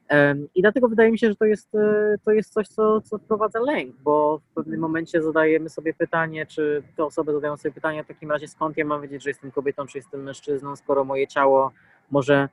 [0.08, 3.18] Em, I dlatego wydaje mi się, że to jest, e, to jest coś, co, co
[3.18, 8.04] wprowadza lęk, bo w pewnym momencie zadajemy sobie pytanie, czy te osoby zadają sobie pytanie
[8.04, 11.28] w takim razie, skąd ja mam wiedzieć, że jestem kobietą, czy jestem mężczyzną, skoro moje
[11.28, 11.72] ciało
[12.12, 12.50] może,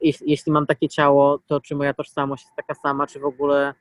[0.00, 3.74] jeśli, jeśli mam takie ciało, to czy moja tożsamość jest taka sama, czy w ogóle,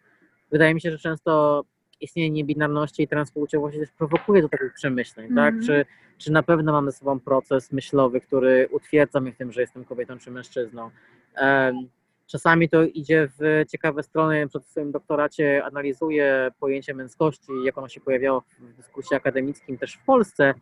[0.51, 1.63] wydaje mi się, że często
[2.01, 5.53] istnienie niebinarności i transpłciowości też prowokuje do takich przemyśleń, tak?
[5.53, 5.63] Mhm.
[5.63, 5.85] Czy,
[6.17, 9.85] czy na pewno mamy ze sobą proces myślowy, który utwierdza mnie w tym, że jestem
[9.85, 10.89] kobietą czy mężczyzną.
[11.35, 11.87] Em,
[12.27, 14.47] Czasami to idzie w ciekawe strony.
[14.47, 20.05] Przed swoim doktoracie analizuję pojęcie męskości, jak ono się pojawiało w dyskursie akademickim też w
[20.05, 20.53] Polsce.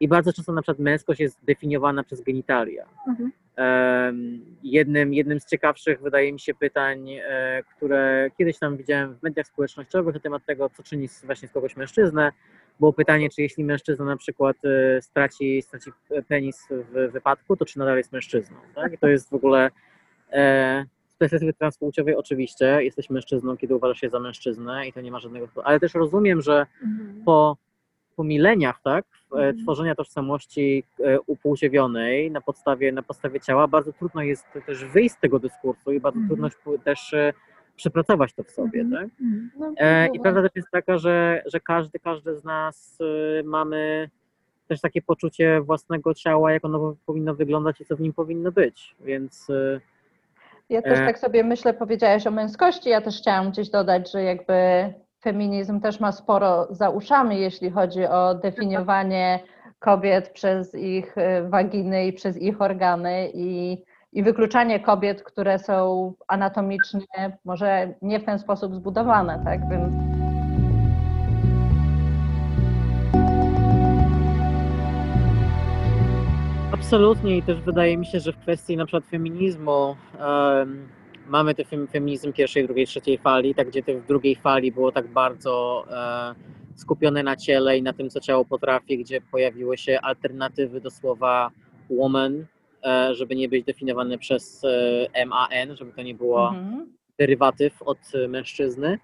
[0.00, 2.86] I bardzo często na przykład męskość jest definiowana przez genitalia.
[3.08, 3.32] Mhm.
[4.62, 9.46] Jednym, jednym z ciekawszych, wydaje mi się, pytań, e, które kiedyś tam widziałem w mediach
[9.46, 12.32] społecznościowych na temat tego, co czyni z- właśnie z kogoś mężczyznę,
[12.80, 15.90] było pytanie, czy jeśli mężczyzna na przykład e, straci, straci
[16.28, 18.56] penis w wypadku, to czy nadal jest mężczyzną.
[18.74, 18.92] Tak?
[18.92, 19.70] I to jest w ogóle
[20.32, 25.10] e, z perspektywy transpłciowej oczywiście, jesteś mężczyzną, kiedy uważasz się za mężczyznę i to nie
[25.10, 25.48] ma żadnego...
[25.64, 27.22] Ale też rozumiem, że Mhm.
[27.24, 27.56] po,
[28.16, 29.56] po mileniach, tak, Mhm.
[29.58, 35.18] tworzenia tożsamości e, upłciewionej na podstawie, na podstawie ciała, bardzo trudno jest też wyjść z
[35.20, 36.28] tego dyskursu i bardzo Mhm.
[36.50, 37.32] trudno też e,
[37.76, 39.02] przepracować to w sobie, Mhm.
[39.10, 39.20] tak?
[39.20, 39.50] Mhm.
[39.58, 42.98] No, E, I prawda też jest taka, że, że każdy, każdy z nas
[43.44, 44.10] mamy
[44.68, 48.94] też takie poczucie własnego ciała, jak ono powinno wyglądać i co w nim powinno być,
[49.00, 49.48] więc
[50.68, 54.52] Ja też tak sobie myślę, powiedziałaś o męskości, ja też chciałam gdzieś dodać, że jakby
[55.22, 59.40] feminizm też ma sporo za uszami, jeśli chodzi o definiowanie
[59.78, 63.82] kobiet przez ich y, waginy i przez ich organy i,
[64.12, 69.68] i wykluczanie kobiet, które są anatomicznie może nie w ten sposób zbudowane, tak?
[69.68, 69.94] Więc
[76.72, 80.88] Absolutnie i też wydaje mi się, że w kwestii na przykład feminizmu em,
[81.26, 84.92] mamy ten fem, feminizm pierwszej, drugiej, trzeciej fali, tak gdzie te w drugiej fali było
[84.92, 86.34] tak bardzo e,
[86.76, 91.50] skupione na ciele i na tym, co ciało potrafi, gdzie pojawiły się alternatywy do słowa
[91.90, 92.46] woman,
[92.84, 94.62] e, żeby nie być definiowane przez
[95.12, 96.92] e, MAN, żeby to nie było mhm.
[97.18, 98.98] derywatyw od e, mężczyzny.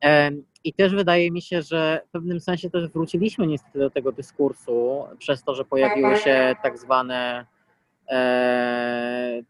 [0.00, 4.12] Em, I też wydaje mi się, że w pewnym sensie też wróciliśmy niestety do tego
[4.12, 7.46] dyskursu przez to, że pojawiły się tak zwane
[8.10, 9.42] e,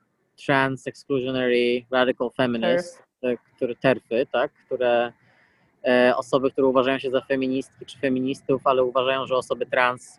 [0.47, 5.13] trans exclusionary radical feminists, te, które terfy, tak, które
[5.85, 10.19] e, osoby, które uważają się za feministki czy feministów, ale uważają, że osoby trans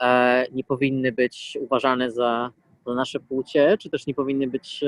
[0.00, 2.50] e, nie powinny być uważane za,
[2.86, 4.84] za nasze płcie, czy też nie powinny być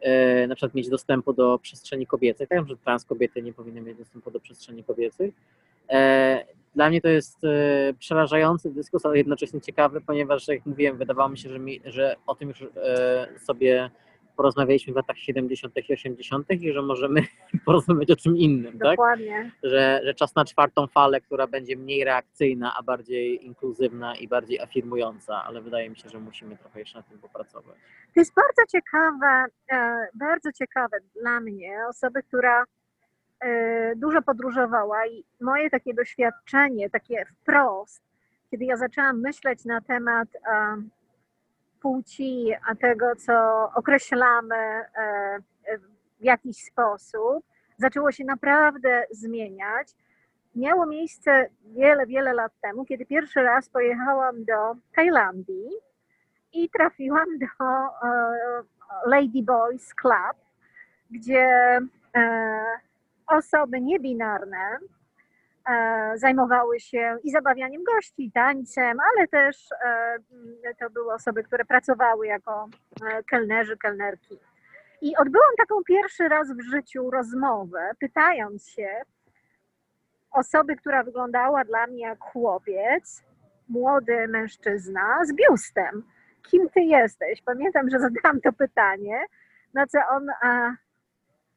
[0.00, 2.46] e, na przykład mieć dostępu do przestrzeni kobiecej.
[2.46, 5.32] Tak, że trans kobiety nie powinny mieć dostępu do przestrzeni kobiecej.
[5.90, 11.28] E, Dla mnie to jest e, przerażający dyskurs, ale jednocześnie ciekawy, ponieważ jak mówiłem, wydawało
[11.28, 13.90] mi się, że, mi, że o tym już e, sobie
[14.36, 15.76] porozmawialiśmy w latach 70.
[15.88, 16.50] i 80.
[16.50, 17.20] i że możemy
[17.66, 18.90] porozmawiać o czym innym, tak?
[18.90, 19.50] Dokładnie.
[19.62, 24.60] Że, że czas na czwartą falę, która będzie mniej reakcyjna, a bardziej inkluzywna i bardziej
[24.60, 27.76] afirmująca, ale wydaje mi się, że musimy trochę jeszcze nad tym popracować.
[28.14, 29.44] To jest bardzo ciekawe,
[30.14, 32.64] bardzo ciekawe dla mnie, osoby, która
[33.96, 38.02] dużo podróżowała i moje takie doświadczenie, takie wprost,
[38.50, 40.76] kiedy ja zaczęłam myśleć na temat e,
[41.80, 43.32] płci, a tego, co
[43.74, 44.88] określamy e,
[45.64, 45.78] e,
[46.20, 47.44] w jakiś sposób,
[47.76, 49.88] zaczęło się naprawdę zmieniać.
[50.54, 55.70] Miało miejsce wiele, wiele lat temu, kiedy pierwszy raz pojechałam do Tajlandii
[56.52, 58.62] i trafiłam do e,
[59.06, 60.36] Lady Boys Club,
[61.10, 61.78] gdzie
[62.16, 62.62] e,
[63.28, 64.78] osoby niebinarne
[65.70, 69.86] e, zajmowały się i zabawianiem gości, tańcem, ale też e,
[70.32, 72.68] m, to były osoby, które pracowały jako
[73.06, 74.38] e, kelnerzy, kelnerki.
[75.00, 79.02] I odbyłam taką pierwszy raz w życiu rozmowę, pytając się
[80.30, 83.24] osoby, która wyglądała dla mnie jak chłopiec,
[83.68, 86.02] młody mężczyzna z biustem
[86.50, 87.42] kim ty jesteś?
[87.42, 89.24] Pamiętam, że zadałam to pytanie,
[89.74, 90.26] na co on,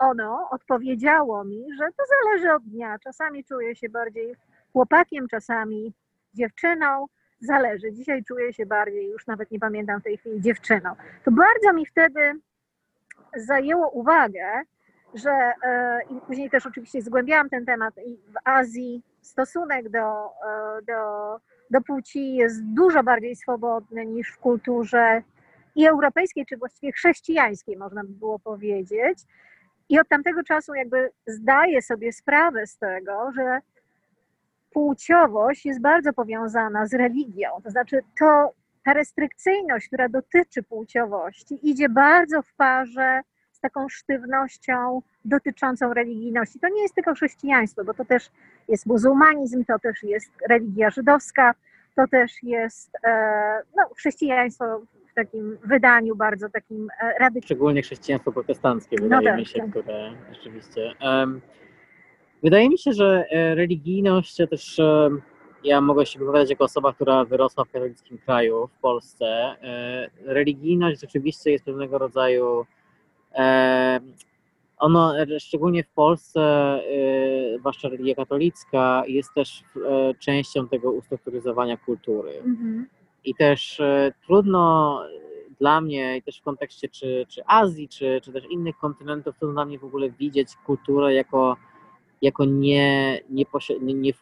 [0.02, 3.00] ono odpowiedziało mi, że to zależy od dnia.
[3.00, 4.36] Czasami czuję się bardziej
[4.74, 5.94] chłopakiem, czasami
[6.34, 7.06] dziewczyną.
[7.40, 7.92] Zależy.
[7.92, 10.96] Dzisiaj czuję się bardziej, już nawet nie pamiętam w tej chwili, dziewczyną.
[11.24, 12.34] To bardzo mi wtedy
[13.36, 14.62] zajęło uwagę,
[15.14, 15.32] że
[15.64, 21.40] e, i później też oczywiście zgłębiałam ten temat i w Azji stosunek do, e, do
[21.72, 25.24] do płci jest dużo bardziej swobodny niż w kulturze
[25.76, 29.20] i europejskiej, czy właściwie chrześcijańskiej, można by było powiedzieć.
[29.92, 33.60] I od tamtego czasu jakby zdaję sobie sprawę z tego, że
[34.74, 37.50] płciowość jest bardzo powiązana z religią.
[37.64, 38.54] To znaczy to,
[38.86, 46.60] ta restrykcyjność, która dotyczy płciowości, idzie bardzo w parze z taką sztywnością dotyczącą religijności.
[46.60, 48.32] To nie jest tylko chrześcijaństwo, bo to też
[48.68, 51.54] jest muzułmanizm, to też jest religia żydowska,
[51.96, 57.42] to też jest e, no, chrześcijaństwo w takim wydaniu bardzo takim e, radykalnym.
[57.44, 59.70] Szczególnie chrześcijaństwo protestanckie, No wydaje tak, mi się, tak.
[59.70, 60.94] które rzeczywiście.
[61.00, 61.42] em,
[62.44, 65.10] wydaje mi się, że e, religijność, też e,
[65.64, 69.56] ja mogę się wypowiadać jako osoba, która wyrosła w katolickim kraju, w Polsce.
[70.26, 72.66] Religijność rzeczywiście jest pewnego rodzaju.
[74.78, 76.42] Ono, szczególnie w Polsce,
[77.60, 79.64] zwłaszcza religia katolicka, jest też
[80.20, 82.32] częścią tego ustrukturyzowania kultury.
[82.46, 82.88] Mhm.
[83.26, 85.02] I też e, trudno
[85.60, 89.48] dla mnie i też w kontekście czy, czy Azji, czy, czy też innych kontynentów, to
[89.48, 91.58] dla mnie w ogóle widzieć kulturę jako,
[92.22, 93.46] jako nie, nie,
[93.82, 94.14] nie, nie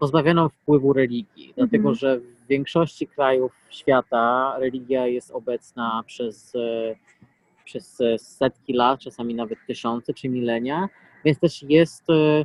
[0.00, 6.94] pozbawioną wpływu religii, dlatego że w większości krajów świata religia jest obecna przez, e,
[7.64, 10.88] przez e, setki lat, czasami nawet tysiące czy milenia,
[11.24, 12.44] więc też jest, e, e,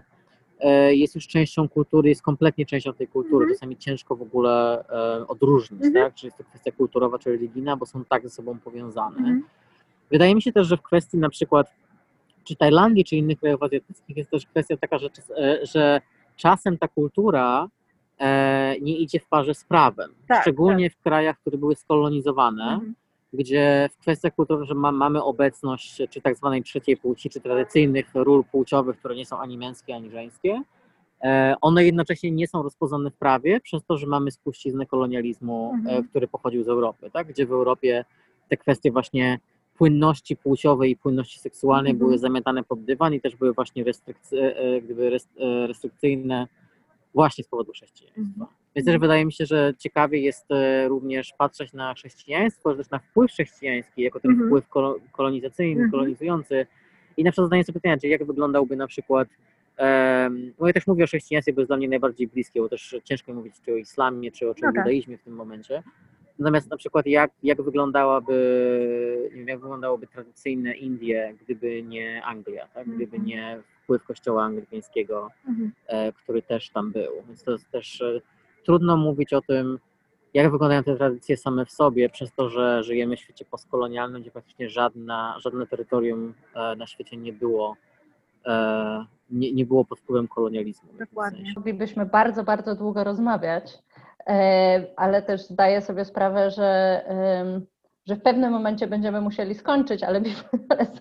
[0.89, 3.43] jest już częścią kultury, jest kompletnie częścią tej kultury.
[3.43, 3.53] Mhm.
[3.53, 6.05] Czasami ciężko w ogóle e, odróżnić, Mhm.
[6.05, 6.13] tak?
[6.15, 9.17] czy jest to kwestia kulturowa czy religijna, bo są tak ze sobą powiązane.
[9.17, 9.43] Mhm.
[10.11, 11.67] Wydaje mi się też, że w kwestii na przykład
[12.43, 16.01] czy Tajlandii, czy innych krajów azjatyckich jest też kwestia taka, że, e, że
[16.35, 17.67] czasem ta kultura
[18.19, 20.11] e, nie idzie w parze z prawem.
[20.27, 22.95] Tak, Szczególnie w krajach, które były skolonizowane, Mhm.
[23.35, 28.05] Gdzie w kwestiach kulturowych, że ma, mamy obecność czy tak zwanej trzeciej płci, czy tradycyjnych
[28.13, 30.61] ról płciowych, które nie są ani męskie, ani żeńskie,
[31.23, 35.77] e, one jednocześnie nie są rozpoznane w prawie, przez to, że mamy spuściznę kolonializmu, e,
[35.77, 36.03] Mhm.
[36.07, 37.27] który pochodził z Europy, tak?
[37.27, 38.05] gdzie w Europie
[38.49, 39.39] te kwestie właśnie
[39.77, 41.99] płynności płciowej i płynności seksualnej Mhm.
[42.07, 46.47] były zamiatane pod dywan i też były właśnie restrykcy- gdyby rest- e, restrykcyjne
[47.15, 48.21] właśnie z powodu chrześcijaństwa.
[48.21, 48.47] Mhm.
[48.75, 52.99] Więc też wydaje mi się, że ciekawie jest e, również patrzeć na chrześcijaństwo, też na
[52.99, 54.49] wpływ chrześcijański, jako ten Mhm.
[54.49, 55.91] wpływ kolo- kolonizacyjny, Mhm.
[55.91, 56.65] kolonizujący
[57.17, 59.27] i na przykład zadaję sobie pytanie, czy jak wyglądałby na przykład
[59.79, 62.95] Um, no ja też mówię o chrześcijaństwie, bo jest dla mnie najbardziej bliskie, bo też
[63.03, 64.75] ciężko mówić czy o islamie, czy o czym No tak.
[64.85, 65.83] judaizmie w tym momencie.
[66.39, 72.67] Natomiast na przykład jak, jak wyglądałaby, nie wiem, jak wyglądałoby tradycyjne Indie, gdyby nie Anglia,
[72.67, 72.87] tak?
[72.87, 73.25] gdyby Mhm.
[73.25, 75.71] nie wpływ kościoła anglikańskiego, Mhm.
[75.87, 77.11] e, który też tam był.
[77.27, 78.21] Więc to jest też e,
[78.65, 79.79] trudno mówić o tym,
[80.33, 84.31] jak wyglądają te tradycje same w sobie, przez to, że żyjemy w świecie postkolonialnym, gdzie
[84.31, 87.75] praktycznie żadna, żadne terytorium e, na świecie nie było,
[89.29, 90.89] nie, nie było pod wpływem kolonializmu.
[90.93, 91.37] w Dokładnie.
[91.37, 91.53] sensie.
[91.55, 93.79] Moglibyśmy bardzo, bardzo długo rozmawiać,
[94.95, 97.01] ale też zdaję sobie sprawę, że,
[98.07, 100.21] że w pewnym momencie będziemy musieli skończyć, ale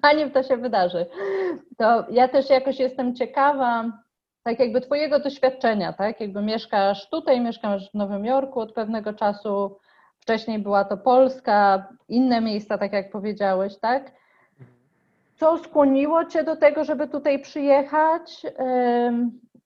[0.03, 1.07] zanim to się wydarzy,
[1.79, 3.93] to ja też jakoś jestem ciekawa,
[4.43, 6.21] tak jakby Twojego doświadczenia, tak?
[6.21, 9.79] Jakby mieszkasz tutaj, mieszkasz w Nowym Jorku od pewnego czasu,
[10.21, 14.13] wcześniej była to Polska, inne miejsca, tak jak powiedziałeś, tak?
[15.37, 18.43] Co skłoniło Cię do tego, żeby tutaj przyjechać?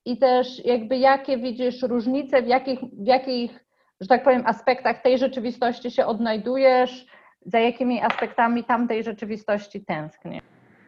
[0.05, 3.65] I też jakby jakie widzisz różnice, w jakich, w jakich,
[4.01, 7.07] że tak powiem, aspektach tej rzeczywistości się odnajdujesz,
[7.49, 10.43] za jakimi aspektami tamtej rzeczywistości tęsknisz?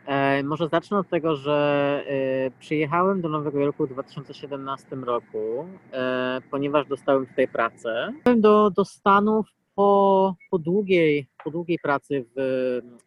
[0.07, 6.41] E, może zacznę od tego, że e, przyjechałem do Nowego Jorku w 2017 roku, e,
[6.51, 8.13] ponieważ dostałem tutaj pracę.
[8.37, 12.41] Do, do Stanów po, po, długiej, po długiej pracy w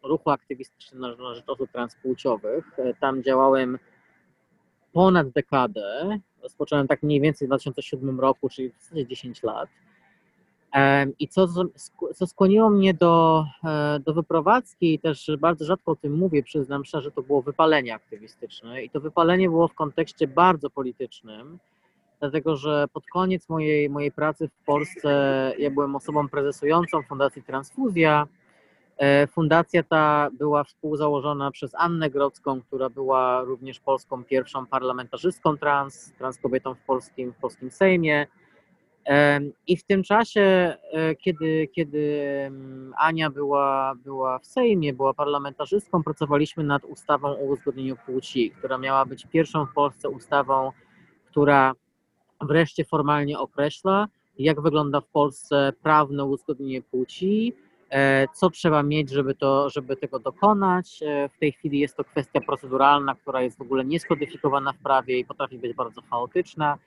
[0.02, 2.64] ruchu aktywistycznym na, na rzecz osób transpłciowych.
[3.00, 3.78] Tam działałem
[4.92, 6.18] ponad dekadę.
[6.42, 9.68] Rozpocząłem tak mniej więcej w 2007 roku, czyli w zasadzie 10 lat.
[11.18, 11.46] I co,
[12.14, 16.84] co skłoniło mnie do, e, do wyprowadzki, i też bardzo rzadko o tym mówię, przyznam
[16.84, 18.84] szczerze, to było wypalenie aktywistyczne.
[18.84, 21.58] I to wypalenie było w kontekście bardzo politycznym,
[22.20, 28.26] dlatego że pod koniec mojej, mojej pracy w Polsce ja byłem osobą prezesującą Fundacji Transfuzja.
[28.96, 36.12] E, Fundacja ta była współzałożona przez Annę Grodzką, która była również polską pierwszą parlamentarzystką trans,
[36.18, 38.26] trans kobietą w polskim, w polskim Sejmie.
[39.66, 42.22] I w tym czasie, e, kiedy, kiedy
[42.96, 49.06] Ania była, była w Sejmie, była parlamentarzystką, pracowaliśmy nad ustawą o uzgodnieniu płci, która miała
[49.06, 50.72] być pierwszą w Polsce ustawą,
[51.26, 51.72] która
[52.40, 57.52] wreszcie formalnie określa, jak wygląda w Polsce prawne uzgodnienie płci,
[57.90, 61.00] e, co trzeba mieć, żeby, to, żeby tego dokonać.
[61.02, 65.18] E, W tej chwili jest to kwestia proceduralna, która jest w ogóle nieskodyfikowana w prawie
[65.18, 66.78] i potrafi być bardzo chaotyczna.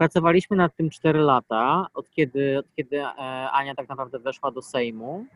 [0.00, 3.14] Pracowaliśmy nad tym 4 lata, od kiedy, od kiedy e,
[3.50, 5.26] Ania tak naprawdę weszła do Sejmu.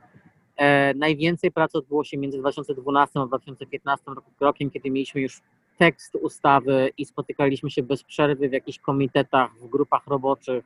[0.57, 5.43] E, Najwięcej pracy odbyło się między 2012 a 2015 roku- rokiem, kiedy mieliśmy już
[5.79, 10.65] tekst ustawy i spotykaliśmy się bez przerwy w jakichś komitetach, w grupach roboczych,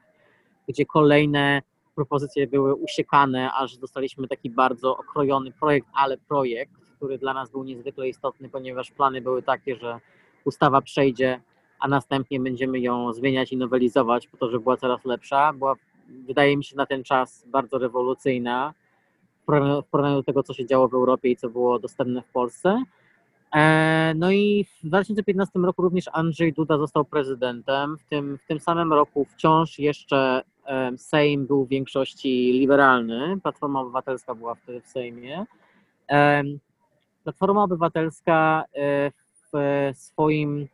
[0.69, 1.63] gdzie kolejne
[1.95, 7.65] propozycje były usiekane, aż dostaliśmy taki bardzo okrojony projekt, ale projekt, który dla nas był
[7.65, 10.01] niezwykle istotny, ponieważ plany były takie, że
[10.45, 11.41] ustawa przejdzie,
[11.81, 15.53] a następnie będziemy ją zmieniać i nowelizować po to, żeby była coraz lepsza.
[15.53, 15.75] Była,
[16.09, 18.75] wydaje mi się, na ten czas bardzo rewolucyjna
[19.43, 19.47] w
[19.91, 22.83] porównaniu- do tego, co się działo w Europie i co było dostępne w Polsce.
[23.55, 27.99] E, No i w 2015 roku również Andrzej Duda został prezydentem.
[27.99, 33.39] W tym, w tym samym roku wciąż jeszcze em, Sejm był w większości liberalny.
[33.43, 35.47] Platforma Obywatelska była wtedy w Sejmie.
[36.09, 36.59] Em,
[37.25, 39.11] Platforma Obywatelska e,
[39.53, 40.69] w swoim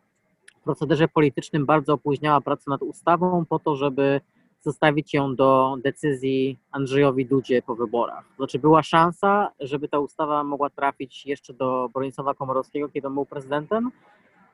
[0.65, 4.21] procederze politycznym bardzo opóźniała pracę nad ustawą po to, żeby
[4.61, 8.25] zostawić ją do decyzji Andrzejowi Dudzie po wyborach.
[8.37, 13.27] Znaczy była szansa, żeby ta ustawa mogła trafić jeszcze do Bronisława Komorowskiego, kiedy on był
[13.27, 13.91] prezydentem,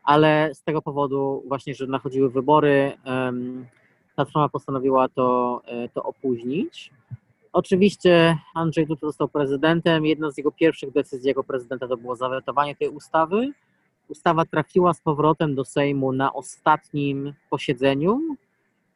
[0.03, 2.93] ale z tego powodu właśnie, że nachodziły wybory,
[4.21, 6.91] Platforma postanowiła to, e, to opóźnić.
[7.53, 10.07] Oczywiście Andrzej Duda został prezydentem.
[10.07, 13.53] Jedna z jego pierwszych decyzji jako prezydenta to było zawetowanie tej ustawy.
[14.11, 18.21] Ustawa trafiła z powrotem do Sejmu na ostatnim posiedzeniu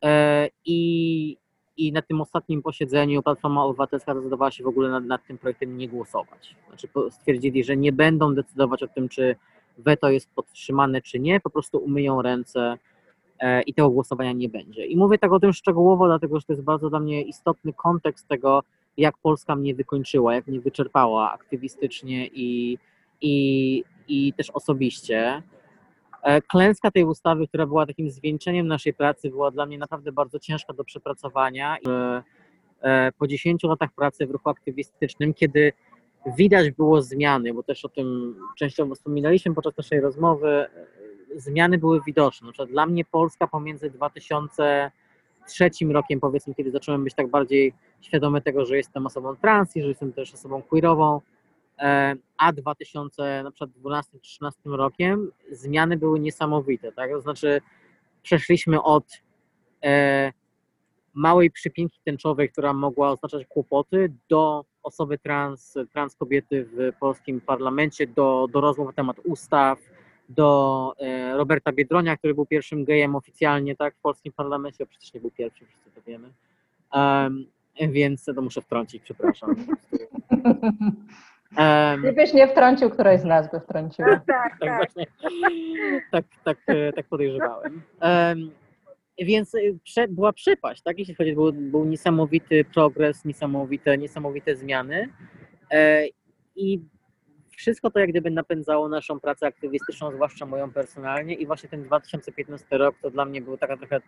[0.03, 1.37] e, i,
[1.77, 5.79] i na tym ostatnim posiedzeniu Platforma Obywatelska zdecydowała się w ogóle nad, nad tym projektem
[5.79, 6.57] nie głosować.
[6.69, 9.37] Znaczy stwierdzili, że nie będą decydować o tym, czy
[9.79, 12.79] weto jest podtrzymane, czy nie, po prostu umyją ręce
[13.39, 14.87] e, i tego głosowania nie będzie.
[14.87, 18.29] I mówię tak o tym szczegółowo, dlatego że to jest bardzo dla mnie istotny kontekst
[18.29, 18.63] tego,
[18.97, 22.79] jak Polska mnie wykończyła, jak mnie wyczerpała aktywistycznie i,
[23.21, 25.43] i, i też osobiście.
[26.25, 30.39] E, Klęska tej ustawy, która była takim zwieńczeniem naszej pracy, była dla mnie naprawdę bardzo
[30.39, 31.77] ciężka do przepracowania.
[31.89, 32.23] E,
[32.83, 35.73] e, Po 10 latach pracy w ruchu aktywistycznym, kiedy
[36.39, 40.67] widać było zmiany, bo też o tym częściowo wspominaliśmy podczas naszej rozmowy,
[41.37, 42.51] zmiany były widoczne.
[42.59, 48.67] Na dla mnie Polska pomiędzy 2003 rokiem, powiedzmy, kiedy zacząłem być tak bardziej świadomy tego,
[48.67, 51.21] że jestem osobą trans i że jestem też osobą queerową,
[51.79, 57.11] e, a 2012-2013 rokiem zmiany były niesamowite, tak?
[57.11, 57.61] To znaczy
[58.23, 59.23] przeszliśmy od
[59.85, 60.33] e,
[61.15, 68.07] małej przypinki tęczowej, która mogła oznaczać kłopoty, do osoby trans, trans kobiety w polskim parlamencie,
[68.07, 69.79] do, do rozmów na temat ustaw,
[70.29, 75.21] do e, Roberta Biedronia, który był pierwszym gejem oficjalnie tak, w polskim parlamencie, przecież nie
[75.21, 76.33] był pierwszy, wszyscy to wiemy.
[76.93, 77.47] Um,
[77.81, 79.55] więc to muszę wtrącić, przepraszam.
[81.59, 84.09] Um, Gdybyś nie wtrącił, któraś z nas by wtrąciła.
[84.09, 84.77] Tak, tak tak.
[84.77, 85.07] właśnie,
[86.13, 87.83] tak, tak, e, tak podejrzewałem.
[88.01, 88.51] Em,
[89.19, 90.99] więc e, prze, była przepaść, tak?
[90.99, 95.09] Jeśli chodzi, był, był niesamowity progres, niesamowite, niesamowite zmiany.
[95.71, 96.05] E,
[96.57, 96.81] I
[97.57, 101.35] wszystko to jak gdyby napędzało naszą pracę aktywistyczną, zwłaszcza moją personalnie.
[101.35, 104.01] I właśnie ten 2015 rok to dla mnie był taka trochę,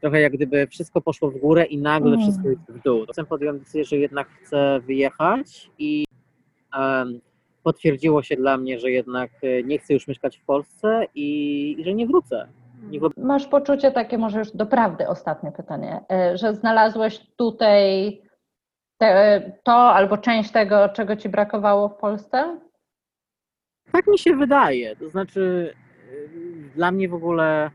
[0.00, 2.20] trochę jak gdyby wszystko poszło w górę i nagle Mm.
[2.20, 3.06] wszystko jest w dół.
[3.06, 6.04] Potem podjąłem decyzję, że jednak chcę wyjechać i
[7.62, 11.84] potwierdziło się dla mnie, że jednak e, nie chcę już mieszkać w Polsce i, i
[11.84, 12.48] że nie wrócę.
[12.82, 13.00] Nie.
[13.16, 18.20] Masz poczucie takie, może już doprawdy ostatnie pytanie, e, że znalazłeś tutaj
[18.98, 22.60] te, to albo część tego, czego ci brakowało w Polsce?
[23.92, 24.96] Tak mi się wydaje.
[24.96, 25.74] To znaczy,
[26.12, 27.70] y, dla mnie w ogóle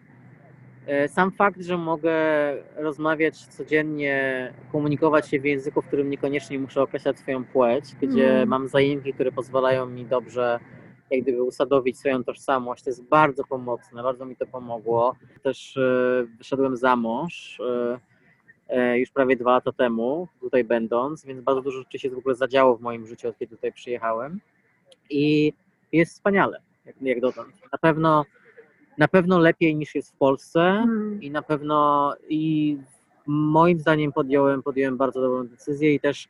[1.07, 2.13] sam fakt, że mogę
[2.75, 8.49] rozmawiać codziennie, komunikować się w języku, w którym niekoniecznie muszę określać swoją płeć, gdzie Mhm.
[8.49, 10.59] mam zajęki, które pozwalają mi dobrze
[11.11, 15.15] jak gdyby usadowić swoją tożsamość, to jest bardzo pomocne, bardzo mi to pomogło.
[15.43, 17.59] Też y, wyszedłem za mąż
[18.69, 22.35] y, już prawie dwa lata temu, tutaj będąc, więc bardzo dużo rzeczy się w ogóle
[22.35, 24.39] zadziało w moim życiu, od kiedy tutaj przyjechałem.
[25.09, 25.53] I
[25.91, 27.49] jest wspaniale, jak, jak dotąd.
[27.71, 28.25] Na pewno,
[28.97, 31.21] na pewno lepiej niż jest w Polsce Mm.
[31.21, 32.77] i na pewno i
[33.27, 36.27] moim zdaniem podjąłem, podjąłem bardzo dobrą decyzję i też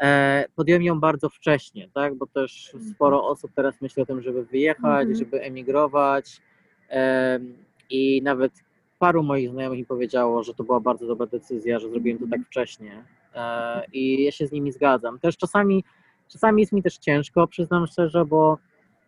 [0.00, 4.44] e, podjąłem ją bardzo wcześnie, tak, bo też sporo osób teraz myśli o tym, żeby
[4.44, 5.14] wyjechać, Mhm.
[5.14, 6.40] żeby emigrować
[6.88, 7.54] em,
[7.90, 8.52] i nawet
[8.98, 12.40] paru moich znajomych mi powiedziało, że to była bardzo dobra decyzja, że zrobiłem to tak
[12.46, 15.18] wcześnie e, i ja się z nimi zgadzam.
[15.18, 15.84] Też czasami,
[16.28, 18.58] czasami jest mi też ciężko, przyznam szczerze, bo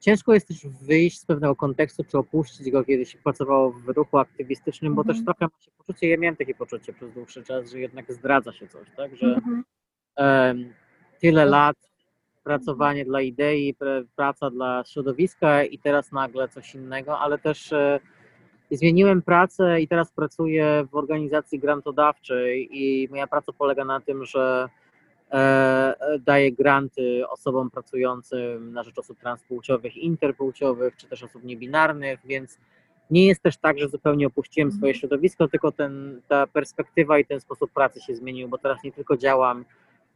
[0.04, 4.18] ciężko jest też wyjść z pewnego kontekstu, czy opuścić go, kiedy się pracowało w ruchu
[4.18, 5.16] aktywistycznym, bo Mhm.
[5.16, 8.52] też trochę ma się poczucie, ja miałem takie poczucie przez dłuższy czas, że jednak zdradza
[8.52, 9.64] się coś, tak, że Mhm.
[11.20, 11.76] tyle lat
[12.44, 13.74] pracowanie dla idei,
[14.16, 18.00] praca dla środowiska i teraz nagle coś innego, ale też e,
[18.70, 24.68] zmieniłem pracę i teraz pracuję w organizacji grantodawczej i moja praca polega na tym, że
[25.34, 32.20] e, e, daję granty osobom pracującym na rzecz osób transpłciowych, interpłciowych, czy też osób niebinarnych,
[32.24, 32.58] więc
[33.10, 37.40] nie jest też tak, że zupełnie opuściłem swoje środowisko, tylko ten, ta perspektywa i ten
[37.40, 39.64] sposób pracy się zmienił, bo teraz nie tylko działam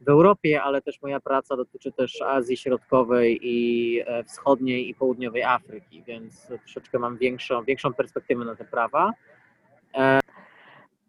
[0.01, 5.43] w Europie, ale też moja praca dotyczy też Azji Środkowej i e, Wschodniej i Południowej
[5.43, 9.13] Afryki, więc troszeczkę mam większą, większą perspektywę na te prawa.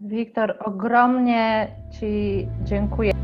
[0.01, 1.69] Wiktor, ogromnie
[2.01, 3.20] Ci dziękuję.